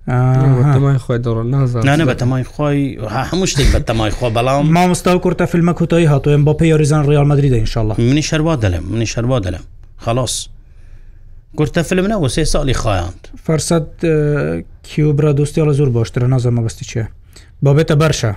[0.07, 2.81] خۆیڕنانە بە تەمای خۆی
[3.29, 7.51] هەموو شتێک بە تەمای خۆ بەڵام مامۆستا و کورتە فیلمە کوتایی هاتوێن بۆ پێیۆریزان ڕیالمەدرری
[7.55, 9.63] دا انشاءله منی شەروا دەلم منی شەروا دەلم
[9.97, 10.35] خلاص
[11.61, 13.87] گورتە فلم نەوە سێ ساڵی خایاند فەرسەد
[14.83, 17.05] کیوبرا دوستیڵە زۆر باشترە نازە مەبستی چێ
[17.65, 18.33] بۆ بێتە بەرشە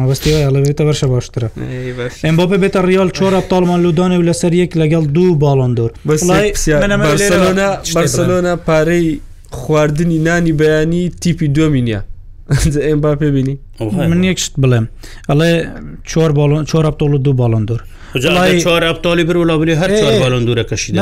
[0.00, 1.48] مەبستی لە بێتە بەرشە باشترە
[2.24, 9.08] ئەم بۆ بێتە ریال چۆرە تاڵمان لودانێ و لەسەر یەک لەگەڵ دوو باڵندۆر بەسلۆە پارەی
[9.56, 12.00] خواردنی نانی بەیانی تیپی دومینە
[12.86, 13.54] ئەم با پێ بینی
[14.10, 14.86] من یەکشت بڵێم
[15.28, 15.52] ئەڵێ
[16.10, 16.30] چۆر
[16.70, 17.80] چۆر ئەپتۆڵ و دوو باڵندور
[18.64, 19.90] چۆر ئەپتالی بر و لابلی هەر
[20.24, 20.92] باڵندورە کەشی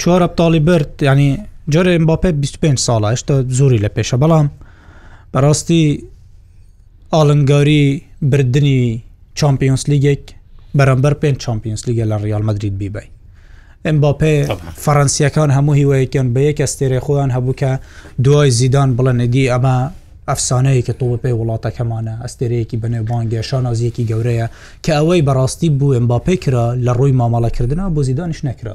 [0.00, 1.28] چۆر ئەپتالی برد ینی
[1.72, 4.46] جۆرە ئەمباپێ 25 ساڵە هشتا زۆری لە پێشە بەڵام
[5.32, 5.82] بەڕاستی
[7.14, 8.80] ئالنگاری بردننی
[9.40, 10.24] چمپیۆنس لیگێک
[10.78, 13.06] بەرەمبەر پێنج چمپیۆنس لیگە لە ریال مدرید بیبی
[13.88, 14.34] ئەمباپێ
[14.84, 17.70] فەەنسیەکان هەموو هیوەیەکیان بە یەک ئەستێرە خۆیان هەبووکە
[18.24, 19.76] دوای زیدان بڵێنێدی ئەمە
[20.30, 24.46] ئەفسانەیە کە تۆ بەپی وڵاتەکەمانە ئەستێرەیەکی بنێبانگە شانازیەکی گەورەیە
[24.84, 28.74] کە ئەوەی بەڕاستی بوو ئەمباپێ کرا لە ڕووی مامەڵەکردنا بۆ زیدانش نەکرا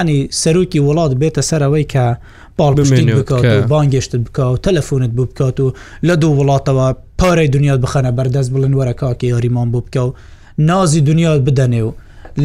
[0.00, 2.04] ینی سەرروکی وڵات بێتە سەرەوەی کە
[2.58, 2.72] باڵ
[3.18, 5.66] بکات و بانگشت بک و تەلەفۆنت بوو بکات و
[6.08, 6.86] لە دوو وڵاتەوە
[7.20, 10.14] پارەی دنیا بخەنە بەردەست بڵن وەرە کاکە یاریمان بوو بکە و
[10.68, 11.90] نازی دنیا بدەنێ و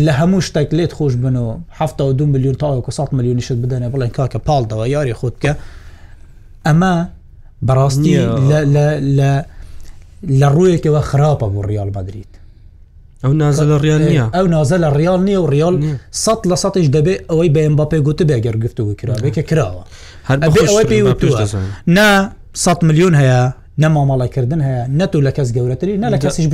[0.05, 4.37] لە هەموو شتێک لێت خۆش بنەوە ه دو میلیون تاوەکو 100 میلیونیشت بدەنە بڵێن کاکە
[4.45, 5.51] پاڵدەوە یاری خۆت بکە
[6.67, 6.93] ئەمە
[7.67, 8.17] بەڕاستی
[10.39, 12.31] لە ڕوویەکەوە خراپە بۆ ریال مدریت
[13.23, 15.75] ئەو نازە لە ریال نیە ئەو نازە لە ریال نییە و ریال
[16.23, 19.83] سە لە سەش دەبێت ئەوەی بە ئەمباپێ گوت بێگەر گفتوگو کراوێکە کراوە
[20.29, 20.37] هەر
[21.87, 23.51] نا 100 میلیون هەیە
[23.83, 26.45] نەمامەڵیکردن هەیە نەتو لە کەس گەورەتری نە لە کەسیش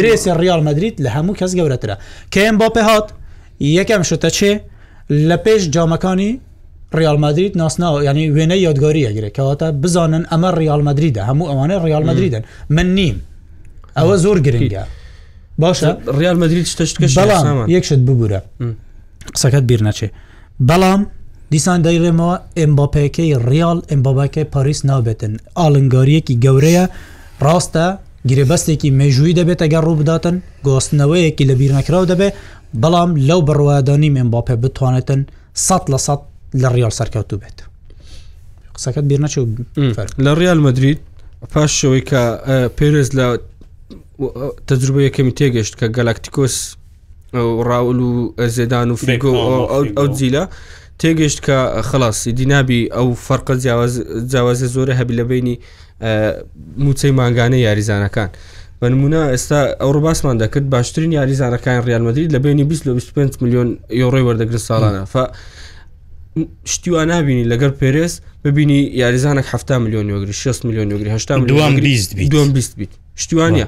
[0.00, 1.96] درێسی ریال مدریت لە هەموو کەس گەورەترە
[2.34, 3.06] کەم با پێ هاات
[3.78, 4.52] یەکەم شتە چێ
[5.28, 6.30] لە پێش جامەکانی
[6.98, 12.42] ریالمەدریت ناسنا ینی وێنە یادگاریە گرێکەوەتە بزانن ئەمە ریالمەدریدا هەموو ئەوانە ریالمەدریدن
[12.76, 13.16] من نیم
[13.98, 14.82] ئەوە زۆر گرنگە
[15.62, 15.88] باشە
[16.20, 16.96] ریالمەدریت شتەشت
[17.74, 18.40] یەکشت ببوورە
[19.34, 20.08] قسەکەت بیر نەچێ
[20.68, 21.02] بەڵام
[21.54, 26.84] دیسان دەیڕێمەوە ئەمباپەکەی ریال ئەمبابەکەی پاریس نابێتن ئالنگاریەکی گەورەیە
[27.46, 27.86] ڕاستە
[28.30, 32.32] گرێبەستێکی مێژووی دەبێت ئەگەر ڕوو بداتن گۆستنەوەیەکی لە بیرنەکرااو دەبێت
[32.82, 35.20] بەڵام لەو بڕوادانی مێمباپێ بتوانێتن
[35.68, 36.20] 100 لە 100
[36.62, 37.58] لە ریال سەرکەوت بێت
[38.76, 39.34] قسەکەت بیر نەچ
[40.24, 40.98] لە ریال مدرید
[41.52, 42.22] پاش شەوەی کە
[42.76, 43.26] پێرز لە
[44.68, 46.56] تەجربە یەکەمی تێگەشت کە گەلاکتیکۆس
[47.68, 48.12] ڕاول و
[48.56, 49.30] زێدان و فریگۆ
[49.98, 50.44] ئەو زیلە
[51.02, 51.58] تێگەشت کە
[51.90, 53.54] خلاصی دینابی ئەو فەرقە
[54.32, 55.56] جیاوازە زۆرە هەبی لە بینی
[56.84, 58.30] موچەی ماگانە یاریزانەکان
[58.80, 63.68] بە نمونە ئێستا ئەو باسمان دەکرد باشترین یاریزانەکان ڕالمەدرید لە بینی 25 میلیۆن
[64.02, 65.16] یۆڕۆی وەردەگرن ساڵانە ف
[66.72, 68.12] شتیوان نبینی لەگەر پێرس
[68.44, 71.18] ببینی یاریزانك 7 میلیۆن یۆگری 6 میلیۆن یۆگری ه
[72.78, 73.66] بیت شتیوانە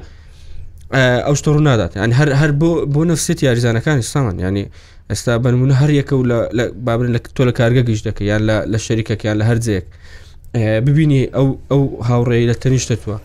[1.26, 4.66] ئەو شتڕ نادات هەر هەر بۆ بۆ نفسێت یاریزانەکانی سامان ینی
[5.12, 6.23] ئێستا بنمونە هەر یەکە و
[6.87, 8.42] بابن لە تۆ لە کارگە گشت دەکە یان
[8.73, 9.85] لە شەریکەکەیان لە هەرجەیەک
[10.87, 13.16] ببینی ئەو ئەو هاوڕێی لە تەنیشتەوە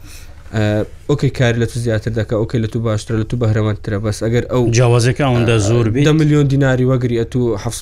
[1.10, 4.44] ئۆکەی کاری لە تو زیاتر دەکە ئۆکەی لە تو باشترە لە تو بەهرەمەندترە بەس ئەگەر
[4.52, 7.40] ئەو جیاوازەکەوندا زۆر ب میلیۆن دیناری وەگری ئە تو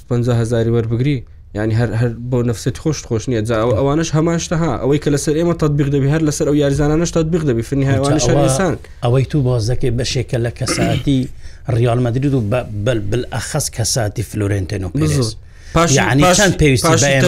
[0.09, 1.21] 500 هزاری وەربگری
[1.55, 5.55] ینی هەر هەر بۆ نفسێت خۆش خۆش نیە جااو ئەوانش هەماشتەها ئەوەی کە لەسەر ئێمە
[5.63, 10.37] تطبیق دەبی هەر لەسەر ئەو یاریزانانش تطبیق دەبی فنی هاوانشان ئەوەی تو باز دەکەی بەشێکە
[10.45, 11.21] لە کەساتی
[11.69, 15.35] ریال مدرید و بالأخص كساتي فلورنتينو بيريز
[15.91, 17.23] یعنی چەند پێویستی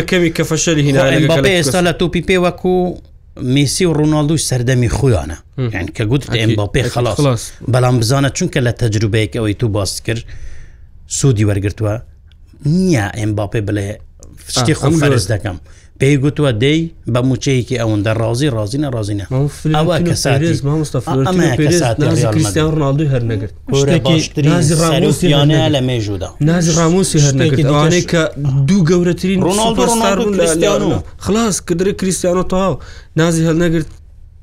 [0.00, 2.98] یەکەمی کە فەشەری هینا ئێستا لە توپی پێ وەکو
[3.42, 9.54] میسی و ڕووناالدوی سەردەمی خۆیانە یعنی کە گوت ئەمباپێ خلاص بەڵام بزانە چونکە لە تەجروبەیەکەوەی
[9.58, 10.24] تو باس کرد
[11.08, 12.00] سوودی وەرگتووە
[12.66, 13.88] نییە ئەمباپێ بڵێ
[14.48, 15.56] شتی خۆم فەرز دەکەم
[16.00, 16.80] پێی گوتووە دەی
[17.14, 19.26] بە موچەیەکی ئەوەندە ڕازی ڕازینە ڕازینە
[19.76, 23.54] ئەوە کەساتیسیڕناالدو هەرنەگرت
[25.34, 28.22] یانە لە مێژودا نازی ڕاموسی هەرنەگرانەی کە
[28.68, 29.76] دوو گەورەترین ڕۆناڵ
[31.24, 32.74] خلاص کدرێ کریسیانۆ تەواو
[33.20, 33.88] نازی هەرنەگرت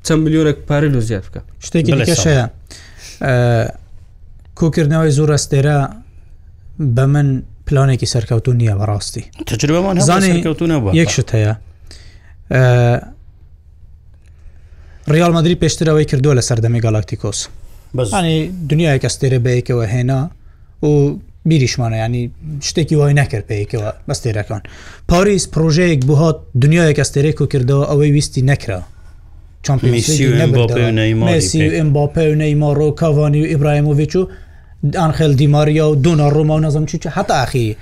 [0.06, 2.46] چەند میلیۆنێک پارە لۆ زیاد بکە شتێکی کەشەیە
[4.58, 5.78] کۆکردنەوەی زۆر ئەستێرە
[6.96, 7.28] بە من
[7.70, 11.52] پلانێکی سەرکەوتون نییە بەڕاستی تجربەمان زانانیکەوتونە یەکشت هەیە
[15.14, 17.38] ریال مدرری پێشترەوەی کردووە لە سەردەمی گالاکتیکۆس
[17.96, 18.38] بەزانانی
[18.70, 20.20] دنیاەکە ستێرە بەیەکەوە هێنا
[20.88, 20.92] و
[21.50, 22.22] بیریشمانە ینی
[22.68, 24.62] شتێکی وای نەکرد پێیکەوە بەستێرەکان
[25.10, 28.80] پاریس پرۆژەیەک بهات دنیاەکە ستێرێک و کردەوە ئەوەی ویستی نەکرا
[29.64, 30.26] چمپسی
[31.96, 34.22] باپە و نەیماڕۆ کاوانی و ئیبراهیموڤچ و
[34.84, 37.76] ئەخل دیماریا و دونە ڕۆما و نەزم چوچە حتاخی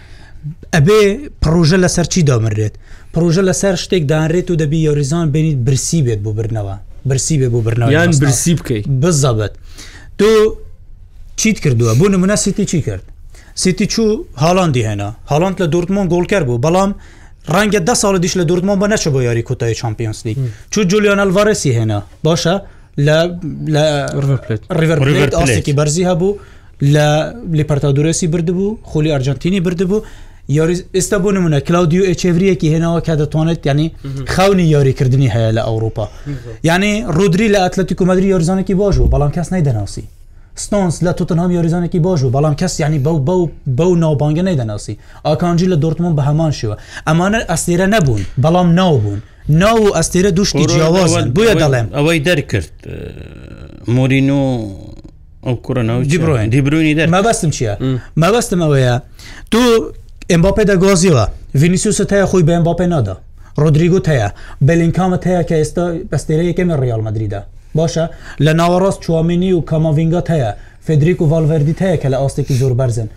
[0.74, 1.02] ئەبێ
[1.42, 2.74] پرۆژە لەسەر چی دامرێت
[3.14, 6.76] پرۆژە لەسەر شتێک دانرێت و دەبی یاریزان بینیت برسی بێت بۆ برنەوە
[7.06, 9.52] برسی بێ بۆ برنەوە یان برسی بکەیت بزەبێت
[10.18, 10.28] تۆ
[11.36, 13.02] چیت کردووە بۆ نمونە سیتی چی کرد
[13.54, 16.90] سیتی چوو هاڵاندی هێنا هاڵاند لە دورتمون گۆڵ کرد بوو بەڵام
[17.54, 20.34] ڕەنگە ده ساڵ دیش لە دورتمان بە نەچە بۆ یاری کۆتای چمپیۆنسلی
[20.72, 22.54] چوو جولیان ئەلڤارسی هێنا باشە
[23.06, 23.16] لە
[24.78, 26.30] ڕیڤەرکی بەرزی هەبوو
[26.82, 30.02] لە لپەرتادورسی بردبوو خولی ئەرژانتینی بردبوو
[30.48, 33.88] یاری ئێستا بۆ نمونە کلاودیو ئچێوریەکی هێناوە کە دەتوانێت ینی
[34.34, 36.06] خاونی یاریکردنی هەیە لە ئەوروپا
[36.68, 40.02] ینی رودری لە ئەتلەتی کومەدرری یاریزانێکی باش و بەڵام کەس نەیدەناسی
[40.64, 43.42] ستۆنس لە توتنهام یاریزانێکی باش و بەڵام کەس ینی بەو بەو
[43.78, 44.94] بەو ناوبانگە نەیدەناسی
[45.26, 46.76] ئاکانجی لە دورتمون بە هەمان شووە
[47.08, 52.72] ئەمانە ئەستێرە نەبوون بەڵام ناو بوون ناو و ئەستێرە دوشتی جیاواز بویە دەڵێم ئەوەی دەرکرد
[53.94, 54.42] مورین و
[55.46, 57.74] ئەو کوڕەوە دیبرۆین دیبرونی دە مەبەستم چییە
[58.22, 58.96] مەبەستم ئەوەیە
[59.50, 59.60] تو
[60.30, 61.24] ئەمباپێ دەگۆزیەوە
[61.60, 63.14] ڤینیسیوسە تەیە خۆی بە ئەمباپێ نادا
[63.62, 64.28] ڕۆدریگوت هەیە
[64.66, 67.40] بەلینکامت هەیە کە ئێستا بەستێرەیەکەمە ڕیال مدریدا
[67.78, 68.04] باشە
[68.44, 70.50] لە ناوەڕاست چوامینی و کاماڤنگات هەیە
[70.86, 73.08] فدریک و ڤالڤەردی هەیە کە لە ئاستێکی زۆر بەرزن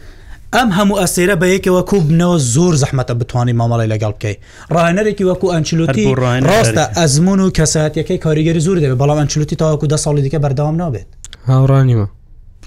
[0.56, 4.36] ئەم هەموو ئەسێرە بە یەکەوە کوبنەوە زۆر زەحمەتە بتانی مامەڵی لەگەڵ بکەی
[4.76, 6.06] ڕایەرێکی وەکو ئەنچلوتی
[6.50, 11.08] ڕاستە ئەزمون و کەساتەکەی کاریگەری زور دەبێت بەڵام ئەنچلوتی تاواکو دە ساڵی دیکە بەردەوام نابێت
[11.50, 12.08] هاوڕانیوە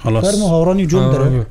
[0.04, 1.44] هاڕانی جۆ دەڕێ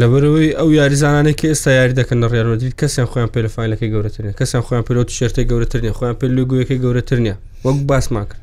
[0.00, 4.84] لەبەرەوەی ئەو یاریزانانی کە ئێستا یاری دەکەن لە ڕێڕۆدیت کەسیان خۆیان پلفاانەکەی گەورەترە کەسان خۆیان
[4.88, 8.42] پلۆت شێرتە گەورەتر نیە خۆیان پێ لوگوەکەی گەورەتر نیە وەک باسمان کرد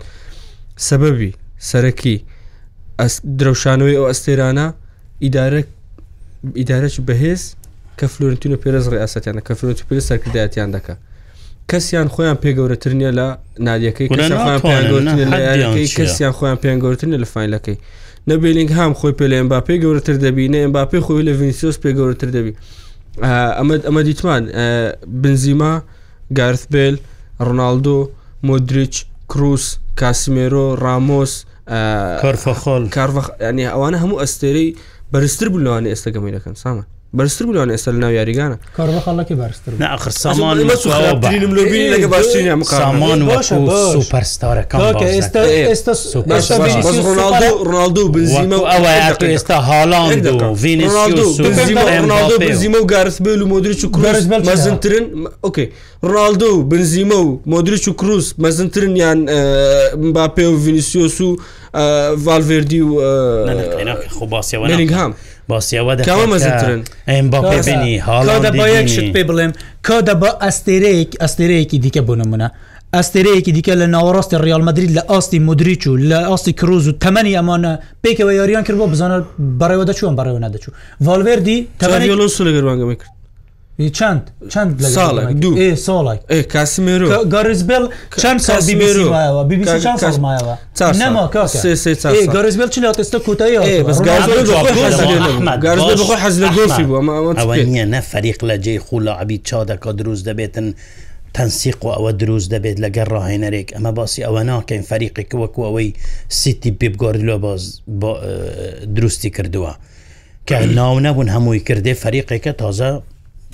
[0.87, 1.31] سەبەبی
[1.69, 2.15] سەرەکی
[3.39, 4.67] درەوشانەوەی ئەو ئەستێرانە
[5.23, 5.61] ئیدارە
[6.59, 7.41] ئیدارەش بەهێز
[7.99, 10.95] کە فلورنتینو پێرەز ڕێاستیانە کە فلۆنتی پێ سەرکردایەتیان دەکە
[11.71, 13.27] کەسیان خۆیان پێگەورەتر نیە لە
[13.67, 14.07] نادیەکەی
[15.97, 17.77] کەسیان خۆیان پێیان گەورەتر لە فینلەکەی
[18.29, 22.29] نەبیلینگ هام خۆی پێ لە ئەمباپی گەورەتر دەبی نە ئەمباپی خۆی لە ڤینسیۆس پێ گەورەتر
[22.37, 22.53] دەبی
[23.57, 24.43] ئەمە ئەمە دیتمان
[25.23, 25.73] بنزیما
[26.37, 26.93] گارثبل
[27.47, 27.99] ڕناالدۆ
[28.49, 28.95] مدرچ
[29.31, 29.65] کروس
[29.99, 31.33] کاسمێرۆ ڕامۆس
[32.23, 34.69] کارفەخۆل کارفەخ ینی ئەوانە هەموو ئەستێرەی
[35.11, 36.85] بەرزتر بلوانە ئێستا گەمەیەکەن سامان
[37.17, 38.57] بەرزتر بلوان ئێستا لە ناو یاریگانە
[47.67, 48.59] ڕناالدو بنزیمە
[49.33, 50.11] ئێستا هاڵان
[52.81, 53.91] و گارس بێ و مدرری و
[54.47, 55.05] کوزنترن
[55.45, 55.67] ئۆکەی
[56.13, 59.19] ڕالدە و بنزیمە و مدرچ و کروس مەزنترن یان
[60.15, 61.29] با پێ و ڤینیسیۆس و
[62.25, 62.91] ڤالڤردی و
[64.19, 65.11] خۆباسیەوەنگهام
[65.51, 65.93] باسیەوە
[66.33, 69.53] مەزنترن ئەم باپێنی هاڵدا با یەکشت پێ بڵێم
[69.87, 72.47] کەدا بە ئەستێرەیەک ئەستێرەیەکی دیکە بۆ نمونە
[72.95, 77.71] ئەستێرەیەکی دیکە لە ناوەڕاستی ریالمەدرید لە ئاستی مدریچ و لە ئاستی کرۆز و تەمەنی ئەمانە
[78.03, 79.17] پێکەوە یاریان کرد بۆ بزانە
[79.59, 80.73] بەڕێوە دەچوان بەڕێوە نەدەچوو
[81.05, 83.14] ڤالڤردی تەلویۆلۆ سولگەروانگەمە کرد
[83.93, 86.19] چند چند ساڵێک دوو ساڵێک
[86.53, 87.83] کاسمێرو گەرزبل
[88.21, 88.69] چەند ساڵیەوە
[92.69, 93.83] چ لاتستا کوتایی
[96.23, 100.67] حەز لە گۆفی بووە نییە نە فەریق لە جێی خولاعبی چادەکە دروست دەبێتن.
[101.39, 105.91] تەنسیق و ئەوە دروست دەبێت لەگەر ڕاهێنەرێک ئەمە باسی ئەوە ناکەین فەریقێک وەکو ئەوەی
[106.29, 107.61] سیتی پیبگۆرلۆ باز
[108.95, 109.73] دروستی کردووە
[110.49, 112.91] کە ناو نەبوون هەمووی کردێ فەریقێکە تازە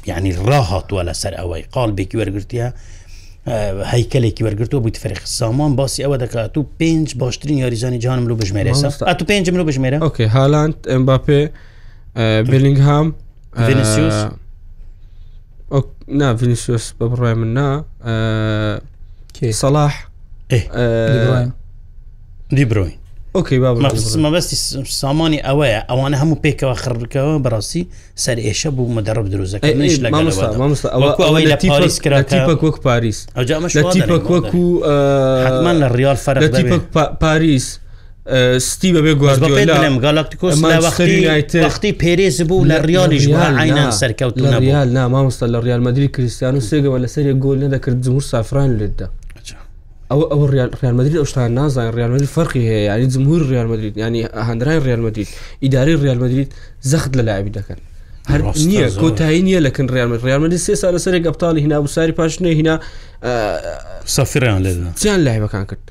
[0.08, 2.62] یعنی ڕاهاتوە لەسەر ئەوەی قالبێکی وەرگرتە
[3.94, 8.72] هەیکلێکی وەرگرتوە بوویت فەرق سامان باسی ئەوە دەکات و پێنج باشترین یاریزانی جانم لو بژمێرە
[9.20, 11.42] تو پێنجم لو بژمێرە ئۆکە هالاند ئەمباپێ
[12.52, 13.08] بلینگ هام
[16.22, 17.70] نا ڤینسیۆس بە بڕای من نا
[19.62, 19.94] سەلاح
[22.58, 23.01] دیبرۆین
[23.36, 23.60] ئۆکەی
[24.22, 24.56] مەبستی
[25.00, 27.84] سامانی ئەوەیە ئەوانە هەموو پێکەوە خڕکەوە بەڕاستی
[28.24, 30.12] سەر ئێشە بوو مەدەڕب دروزەکەیپک
[32.63, 33.20] وەک پاریس
[33.94, 34.67] تیپک وەکو
[35.50, 36.82] حمان لە ریال فەرتیپک
[37.24, 37.67] پاریس.
[38.70, 43.26] ستی بەبێ گوارم گالاکتیکۆختی پێرێز بوو لە ریالیش
[43.63, 48.72] عینان سەرکەوتون ریال نامامۆستا لە ریال مدرری کریسیان و سێگەوە لەسەر گۆل نەدەکرد زمور سافران
[48.80, 49.08] لێتدا
[50.12, 55.30] ئەو ئەو ریالمەدرید ئەوشتان نازانین ریالمەدرری فەرقی هەیە ینی جمهور ریالمەدرید ینی هەندرای ریالمەدرید
[55.63, 56.50] ئیداری ریالمەدرید
[56.91, 57.80] زەخت لە لایبی دەکەن
[58.32, 62.76] هەر نییە کۆتایی نییە لەکن ریالمەد ریالمەدی سێ سال سەرێک گەپتالی هینا وساری پاشنە هینا
[64.15, 65.84] سەفران لێ چیان لایبەکان کرد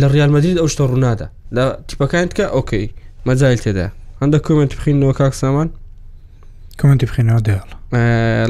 [0.00, 1.26] لە ریالمەدرید ئەو شتە ڕوونادا
[1.56, 2.86] لە تیپەکان کە ئۆکەی
[3.26, 3.86] مەجای تێدا
[4.22, 5.68] هەندە کمنت بخینەوە کاک سامان
[6.80, 7.64] کمنتی بخینەوە دێڵ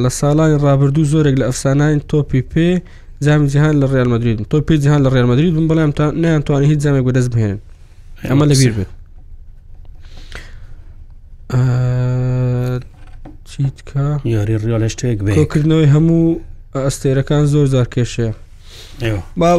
[0.05, 2.69] لە ساڵانی ڕابردوو زۆرێک لە ئەفسانانی تۆپی پێ
[3.21, 6.69] زامی جیهان لە ڕێال مدرید تۆ پێ جیهان لە ڕێال مدرید بم بەڵام تا نیانتوانانی
[6.73, 7.59] هیچ زامێک بەدەست بهێنن
[8.25, 8.91] ئەمە لەبییر بێت
[13.49, 16.41] چیتکە یاری ڕیالە شتێک بکردنەوەی هەموو
[16.87, 18.33] ئەستێرەکان زۆر زار کێشەیە
[19.37, 19.51] با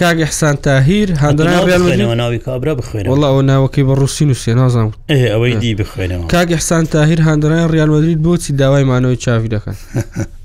[0.00, 5.72] کاگ حسان تاهیر هەندەوە ناوی کابرا بخوێن وڵەوە ناوەکەی بە ڕوسی نووسێ نازانم ئەوەی دی
[5.80, 9.76] بخوێنەوە کاگ حسان تاهیر هەندەران ڕیالمەدرید بۆچی داوای مانەوەی چاوی دەکەن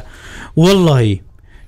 [0.57, 1.21] واللهی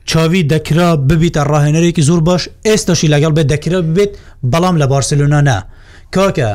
[0.04, 4.12] چاوی دەکرا ببیتە ڕاهێنەرێکی زۆر باش ئێستاشی لەگەڵ بێت دەکرا ببێت
[4.52, 5.62] بەڵام لە بارسلوناە
[6.16, 6.50] کاکە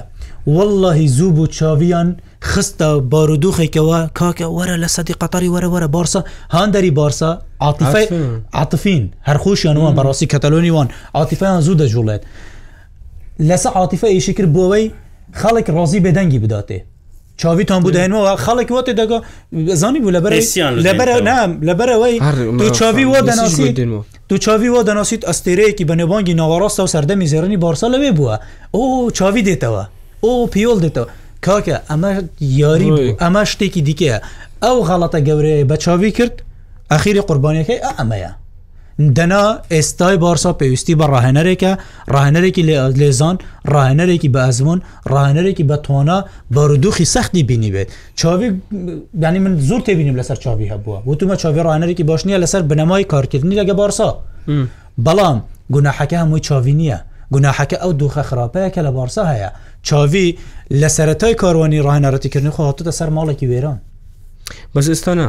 [0.48, 2.18] واللهی زوو بۆ چاویان
[2.54, 7.42] خستە بارودوخێکەوە کاکە وەرە لە سەدی قەتاری وەرە وەرە بارسا هاندەری بارسا
[8.60, 10.88] عاتیفین هەرخۆشیان وان بەڕاستی کەتەلۆنیوان
[11.18, 12.22] عاتیفیان زوو دەجوڵێت
[13.40, 14.88] لەسە عاتیفە ئیشی کرد بۆەوەی
[15.40, 16.80] خەڵک ڕۆزی بێدەنگی بداتێ
[17.38, 19.18] چاویتان بودێنەوە خەڵک وتێ دەگە
[19.82, 20.32] زانی بوو لەبەر
[20.86, 22.18] لەبەر نام لەبەرەوەی
[22.78, 23.68] چاوی وە دەناسی
[24.30, 28.36] تو چاوی وە دەناسیت ئەستێرەیەکی بەنێبانگی ناوەڕاستە و سەردەمی زێرنی بارسا لەوێ بووە
[28.76, 28.82] ئۆ
[29.18, 29.84] چاوی دێتەوە
[30.24, 31.08] ئۆ پیۆل دێتەوە
[31.46, 32.12] کاکە ئەمە
[32.62, 32.90] یاری
[33.22, 34.18] ئەمە شتێکی دیکەیە
[34.64, 36.36] ئەو غەڵەتە گەورەیە بە چاوی کرد
[36.92, 38.32] ئەخیری قوربانیەکەی ئەمەیە
[39.18, 41.72] دنا ئێستای بارسا پێویستی بە ڕاهێنەرێکە
[42.14, 43.36] ڕاهێنەرێکی لێ لێزان
[43.74, 44.80] ڕاهێنەرێکی بە ئەزمون
[45.12, 46.18] ڕاهێنەرێکی بە تۆنا
[46.54, 47.88] بەڕودوخی سەختی بینی بێت
[48.20, 48.48] چاوی
[49.22, 53.56] دانی من زۆر تێبینیم لەسەر چاوی هەبووە وتمە چاوی ڕاهێنەرێکی باش نییە لەسەر بنەمای کارکردنی
[53.62, 54.10] لەگە بارسا
[55.06, 55.38] بەڵام
[55.74, 56.98] گوناحەکە هەمووی چاوی نییە
[57.34, 59.50] گوناحەکە ئەو دووخە خراپەیەکە لە بارسا هەیە
[59.88, 60.38] چاوی
[60.82, 63.78] لە سەتای کاروانی ڕاهێنەرەتیکردنی خۆهاتتە سەر ماڵێکی وێران
[64.74, 65.28] بەس ئێستانە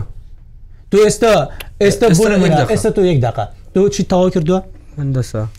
[0.91, 1.35] تو ئێستا
[1.83, 2.07] ئێستا
[2.73, 4.61] ئێستا تو یەک دقه تۆ چی تاوا کردووە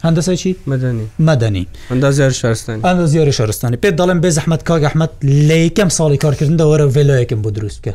[0.06, 4.82] هەندسا چی مەدەنی مەدەنی ئەندا زیێر شارستان ئەندا زیێری شارستانی پێ دەڵێن بێ زەحمەت کاگ
[4.88, 5.12] ئەحمەد
[5.48, 7.94] لە یەکەم ساڵی کارکردندا وەرە ڤێلۆیەکەم بۆ دروستکە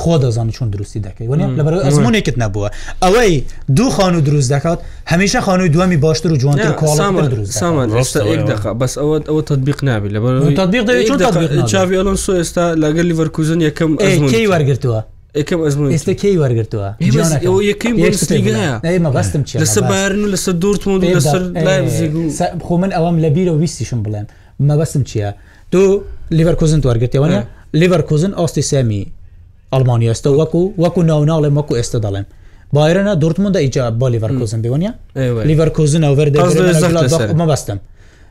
[0.00, 2.68] خۆ دەزان چۆن درستی دەکەی لە ئەزمونێکت نبووە
[3.04, 3.32] ئەوەی
[3.76, 4.78] دوو خان و دروست دەکات
[5.12, 8.18] هەمیشە خانووی دومی باشتر و جوان بەس
[8.98, 13.90] ئەوە ئەوە تطبیق نابی لە چاویڵۆن سو ئێستا لەگەر لیڤەرکوزن یەکەم
[14.52, 15.00] وەرگتووە
[15.40, 16.88] یەکەم ئەزم ئێستا کەی وەرگتووە
[17.70, 21.40] یەکەیمەبستم لەسە بارن و لەسەر دوورتمون لەسەر
[22.66, 24.26] خۆ من ئەوەم لە بیرە ویستیشم بڵێم
[24.68, 25.30] مەبەستم چییە
[25.72, 25.82] تۆ
[26.36, 27.40] لیڤەرکۆزن وەرگتیەوەە
[27.80, 29.02] لیڤەرکۆزن ئاستی سامی
[29.74, 32.26] ئەلمانیاستە وەکو وەکو ناوناڵێ وەکو ئێستا دەڵێن
[32.76, 34.90] بایرەنە دورتموندا ئیجا با لیڤەرکۆزن بێوەنە
[35.48, 36.40] لیڤەرکۆزن ئەو وەردە
[37.40, 37.78] مەبەستم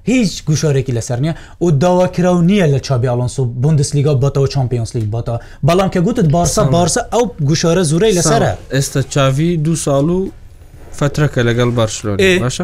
[0.06, 5.36] هیچ گوشارێکی لەسەر نیە و داواکرااو نییە لە چابی ئالۆنس و بندسلیگا بەتەوە چمپیۆنسلیگ باتە
[5.68, 10.30] بەڵام کە گوتت بارسا بارسە ئەو گوشارە زورەی لەسرە ئێستا چاوی دو ساڵ و
[11.00, 12.18] فترەکە لەگەڵ بارشلۆن
[12.50, 12.64] باشە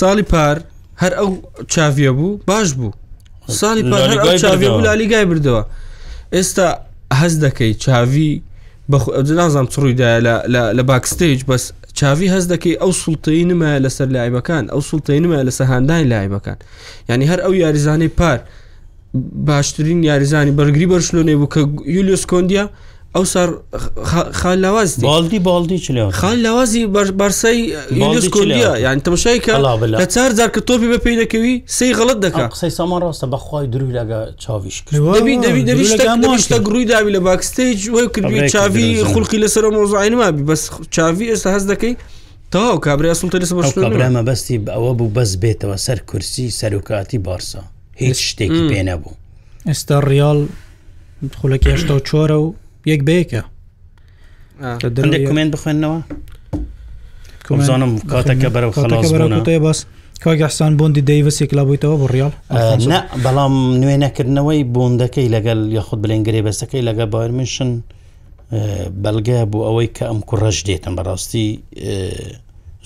[0.00, 0.56] ساڵی پار
[1.02, 1.28] هەر ئەو
[1.72, 2.90] چاویە بوو باش بوو
[3.60, 3.82] ساڵی
[4.42, 5.62] چاوی بوو لالیگای بردەوە
[6.36, 6.66] ئێستا
[7.20, 8.30] هەز دەکەی چاوی
[9.40, 10.16] نازانام چڕوویدایە
[10.78, 11.64] لە باکستێج بەس
[12.02, 16.58] چاوی هەز دەکەی ئەو سوڵتەی نمە لەسەر لایبەکان ئەو سوڵتەی نمە لە سەهاندانی لایبەکان
[17.08, 18.38] ینی هەر ئەو یاریزانەی پار
[19.48, 21.60] باشترین یاریزانی بەرگری بەرشلۆنێ بوو کە
[21.96, 22.64] یولیۆس کۆندیا
[23.14, 23.48] ئەو سەر
[24.40, 26.86] خالاوازی بالدی بالدی چ خالاوازی
[27.18, 29.52] بەرسی کوردیا یان تەمشای کە
[29.92, 33.66] لە چار زار کە تۆپی بە پێی دەکەوی سی غڵت دەکە قسەی سامان ڕاستە بەخوای
[33.66, 40.70] دروی لەگە چاویش دەویشتە گروی داوی لە باکستیج وی کردی چاوی خولقی لەسەر مۆزعینما بەس
[40.90, 41.96] چاوی ئێستا هەز دەکەی
[42.50, 47.60] تاو کابرا سڵ لەسەمە بەستی ئەوە بوو بەس بێتەوە سەر کورسی سەرکاتی بارسا
[47.96, 49.12] هیچ شتێکی پێ نەبوو
[49.68, 50.40] ئێستا ریال
[51.40, 52.52] خولەکی هشتا و چۆرە و
[52.90, 53.42] یەک بەیەکە
[54.96, 55.98] دەندێک کومێن بخوێنەوە
[57.46, 59.08] کوزانم کاتەکە بەرەو خلاص
[59.64, 59.78] باس
[60.24, 62.32] کاگەحسان بۆندی دەیوەسێک لا بوویتەوە بۆ ڕیال
[63.24, 67.70] بەڵام نوێنەکردنەوەی بۆندەکەی لەگەل یاخود بلێنگرێ بەستەکەی لەگە باێنشن
[69.04, 71.46] بەلگە بوو ئەوەی کە ئەم کوڕەش دێتم بەڕاستی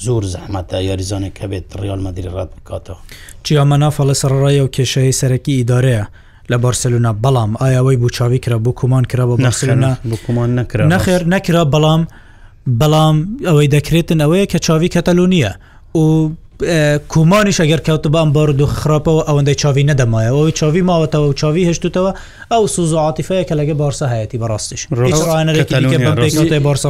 [0.05, 2.99] زۆر زەحمەتە یاریزانێک کە بێت ڕیال مەدیری ڕات بکاتەوە
[3.45, 6.05] چی ئەمەنافە لە سەرڕای و کێشەی سەرەکی ئیدارەیە
[6.53, 11.23] لە بارسلونا بەڵام ئایاەوەی بۆ چاوی کرا بۆ کومان کرا بە بەخسلنا بۆمان نکرا نەخێر
[11.35, 12.03] نەکرا بەڵام
[12.81, 13.17] بەڵام
[13.49, 15.53] ئەوەی دەکرێتن ئەوەیە کە چاوی کەتەلونیە
[15.99, 16.31] و
[17.13, 22.13] کومانیش ئەگەر کەوتبان بارد و خراپەوە ئەوەندەی چاوی نەدەمایە ئەوەی چاوی ماوەتەوە و چاوی هشتوتەوە
[22.53, 24.83] ئەو سوز و عاتیفەیە کە لەگە بارسە هەیەی بەڕاستیش
[26.67, 26.89] بارسە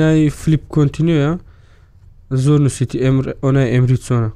[0.00, 1.28] نای فلیپ کنتینوە
[2.44, 4.30] زۆر نووسیتی ئەمر ئۆنای ئەمری چۆنە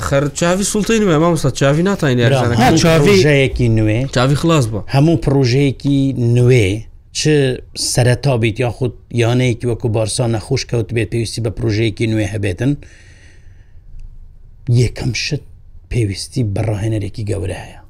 [0.07, 2.21] خەر چاوی سوڵتەین مامۆستا چاوی ناتانی
[2.83, 5.97] چاویژەیەکی نوێ چاوی خلاص بە هەموو پرۆژەیەکی
[6.37, 6.67] نوێ
[7.17, 7.21] چ
[7.91, 12.71] سەرەتا بیت یا خود یانەیەکی وەکو بارسان نەخۆش کەوت بێت پێویستی بە پرۆژەیەکی نوێ هەبێتن
[14.81, 15.43] یەکەم شت
[15.91, 17.80] پێویستی بەڕاهێنەرێکی گەورە هەیە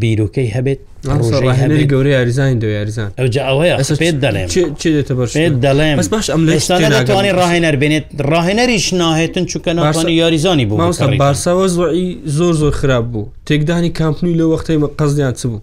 [0.00, 4.48] بیرروکەی هەبێت ڕژی گەوری یاریزان دو یاریزان ئەو ئەوەیە پێت دەڵێم
[5.64, 12.54] دەڵێم باش ئەم لەوانی ڕاهێنەر بێنێت ڕاهێنەریش ناهێتن چونکە ناوانی یاریزانی بوو بارساوە زوعی زۆر
[12.62, 15.60] زۆر خراپ بوو تێکدانی کامپنی لە وەختی قەزیان چ بوو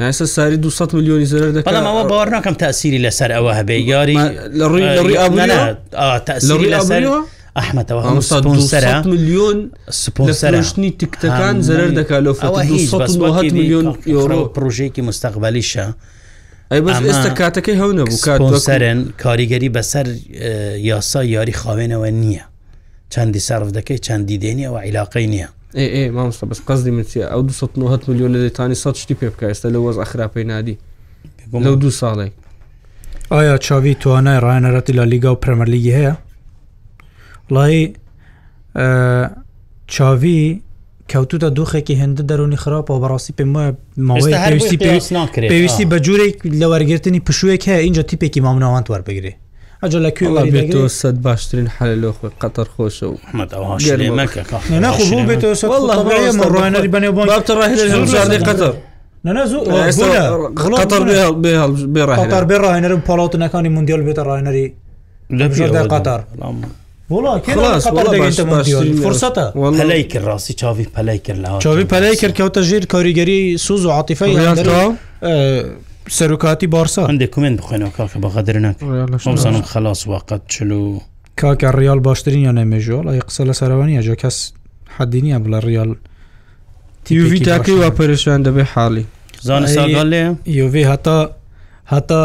[0.00, 4.18] ئەسا ساری 200 میلیۆنی زەر دەکەمەوە باوەڕ ناکەم تاسیری لەسەر ئەوە هەبێ یاری
[4.58, 7.20] لە ڕووی لە ڕووی ئابوو
[7.60, 9.58] ئەحمەتەوە هەمسەرە میلیۆن
[10.02, 12.32] سپۆسەرشتنی تکتەکان زەرەر دەکا لە
[13.42, 15.86] میلیۆن یۆرۆ پرۆژێکی مستەقبلیشە.
[17.06, 20.06] ئێستا کاتەکەی هەونەبوو سەرن کاریگەری بەسەر
[20.90, 22.44] یاسا یاری خاوێنەوە نییە
[23.12, 25.48] چەندی سرف دەکەی چەندی دێنی ئەوە عیلاقی نییە
[26.16, 29.76] مامستا بەس قەزدی متیە ئەو 290 میلیۆن لە دەتانی 100 شتی پێ بکە ئێستا لە
[29.86, 30.78] وەز ئەخراپی نادی
[31.52, 32.34] لەو دو ساڵێک
[33.32, 36.14] ئایا چاوی توانای ڕایەنەتی لە لیگا و پرەمەرلیگی هەیە
[37.50, 37.94] لای
[39.86, 40.62] چاوی
[41.12, 43.50] کەوتوتە دۆخێکی هەندە دەرونی خراپەوە بەڕاستی پێم
[43.98, 44.76] وایەویستی
[45.50, 49.32] پێویستی بە جوورێک لە وەرگرتنی پشوێک هەیە اینجا تیپێکی مامناوان وەربگرێ
[49.82, 53.16] ئەجا لە کوێ سەد باشترین حل لە خۆی قەتەر خۆشە و
[56.48, 57.28] ڕوانەری بەێ
[58.44, 58.74] قەتەر.
[62.20, 64.66] قطر بێڕاهێنەرم پاڵاتنەکانی مندیال بێتە ڕاهێنەری
[65.38, 66.20] لە قطر
[67.08, 73.90] پلەی کرد ڕاستی چاوی پلەی کرد لە چاوی پلەی کرد کەوتە ژیر کاریگەری سوز و
[73.90, 74.48] عاتیفی
[76.10, 80.98] سەرکاتی بارسا هەندێک کومنت بخێنەوە کاکە بەغەدر نکەم خلاص وقت چلو
[81.40, 84.52] کاکە ریال باشترین یا نەمێژۆ لە قسە لە سەرەوەنیە جا کەس
[84.98, 85.94] حدینیە بڵە ریال
[87.04, 89.04] تیوی تاکەی وا پەرشان دەبێ حاڵی
[89.48, 91.30] زانستاگەڵێ یوێ هەتا
[91.92, 92.20] هەتا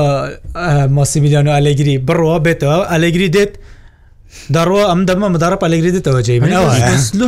[0.88, 3.54] ماسیمیلیان و ئەلگری بڕەوە بێتەوە ئەلگری دێت
[4.56, 6.70] دەڕوە ئەم دەمە مدارە پەلەگرێتەوە جێ منەوە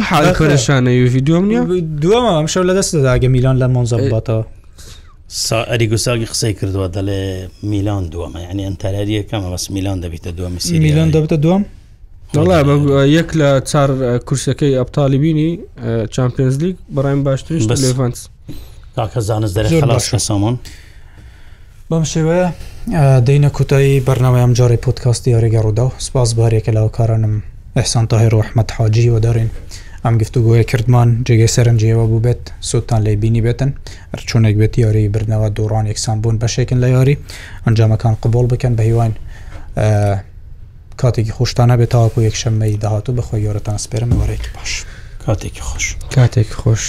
[0.10, 1.62] حال پرشانە یویددیوم نیە
[2.04, 4.42] دووەمە ئەم شەو لە دەست داگە میلان لە مۆنزە باتەوە
[5.72, 7.22] ئەری گوساگی قسەی کردووە دەڵێ
[7.72, 11.62] میلان دووەمە ینی ئەمتەلاری یەکەمە بەس میلان دەبیتە دووەمی سی میلان دەبتە دوم
[12.36, 12.56] دڵا
[13.18, 13.90] یەک لە چار
[14.28, 15.50] کورسەکەی ئەبتالی بینی
[16.16, 18.20] چمپیۆنز لیگ بەڕای باشترین بەس لێڤانس
[18.98, 20.56] کاکە زانست دەرێ خلاص کە سامون.
[21.92, 22.48] بەم شێوەیە
[23.28, 27.34] دەینە کوتایی بەرنەوەیم جارێ پۆتکاستی یاریگە ڕوودا و سپاس بارێکە لاوکارانم
[27.78, 29.50] ئەحسان تاهی ڕحمەت حاجی وەدارین
[30.06, 33.72] ئەم گفتوگوۆیە کردمان جێگەی سەرنجیەوە بوو بێت سووتان لێ بینی بێتن
[34.30, 37.16] چونێک بێت یاری برنەوە دۆڕان یەکسان بوون بەشێکن لە یاری
[37.66, 39.12] ئەنجامەکان قبول بکەن بە هیوان
[41.02, 44.72] کاتێکی خۆشتانە بێت تاواکو یەکشەممەی داهاتوو بەخۆی یۆرەتان سپێرم وەرەی باش
[45.26, 45.86] کاتێکی خۆش
[46.16, 46.86] کاتێک خۆش.